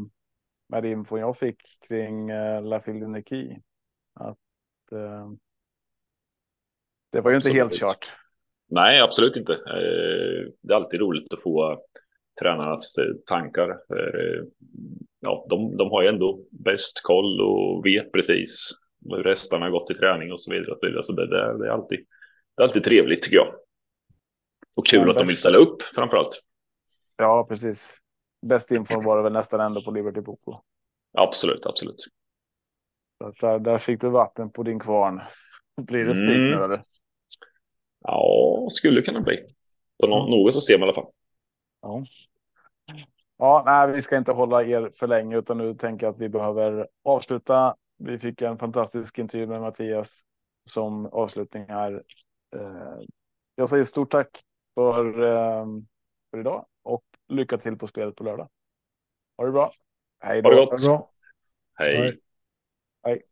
[0.68, 2.28] Med infon jag fick kring
[2.62, 3.58] La Fil de Niki.
[4.14, 4.38] Att.
[7.12, 8.16] Det var ju inte helt kört.
[8.70, 9.52] Nej, absolut inte.
[9.52, 11.82] Eh, Det är alltid roligt att få
[12.40, 13.70] tränarnas eh, tankar.
[13.70, 14.44] Eh,
[15.22, 18.70] Ja, de, de har ju ändå bäst koll och vet precis
[19.10, 21.04] hur resten har gått i träning och så vidare.
[21.04, 21.98] Så det, det, det, är alltid,
[22.56, 23.54] det är alltid trevligt tycker jag.
[24.74, 25.30] Och kul Ja, att de bäst.
[25.30, 26.40] vill ställa upp framför allt.
[27.16, 27.96] Ja, precis.
[28.46, 30.60] Bäst infon var det väl nästan ändå på Liberty Boko.
[31.18, 32.04] Absolut, absolut.
[33.40, 35.20] Där, där fick du vatten på din kvarn.
[35.82, 36.42] Blir det spik Mm.
[36.58, 36.80] nu eller?
[38.00, 39.36] Ja, skulle kunna bli.
[40.00, 41.06] På no- något system i alla fall.
[41.82, 42.04] Ja.
[43.36, 46.28] Ja, nej, vi ska inte hålla er för länge utan nu tänker jag att vi
[46.28, 47.76] behöver avsluta.
[47.98, 50.20] Vi fick en fantastisk intervju med Mattias
[50.70, 52.02] som avslutning här.
[52.56, 52.98] Eh,
[53.54, 54.28] Jag säger stort tack
[54.74, 55.66] för, eh,
[56.30, 58.48] för idag och lycka till på spelet på lördag.
[59.36, 59.70] Ha det bra.
[60.20, 60.64] Hej Ha det då.
[60.66, 60.86] gott.
[60.86, 61.10] Bra.
[61.74, 61.96] Hej.
[61.96, 62.20] Hej.
[63.02, 63.22] Hej.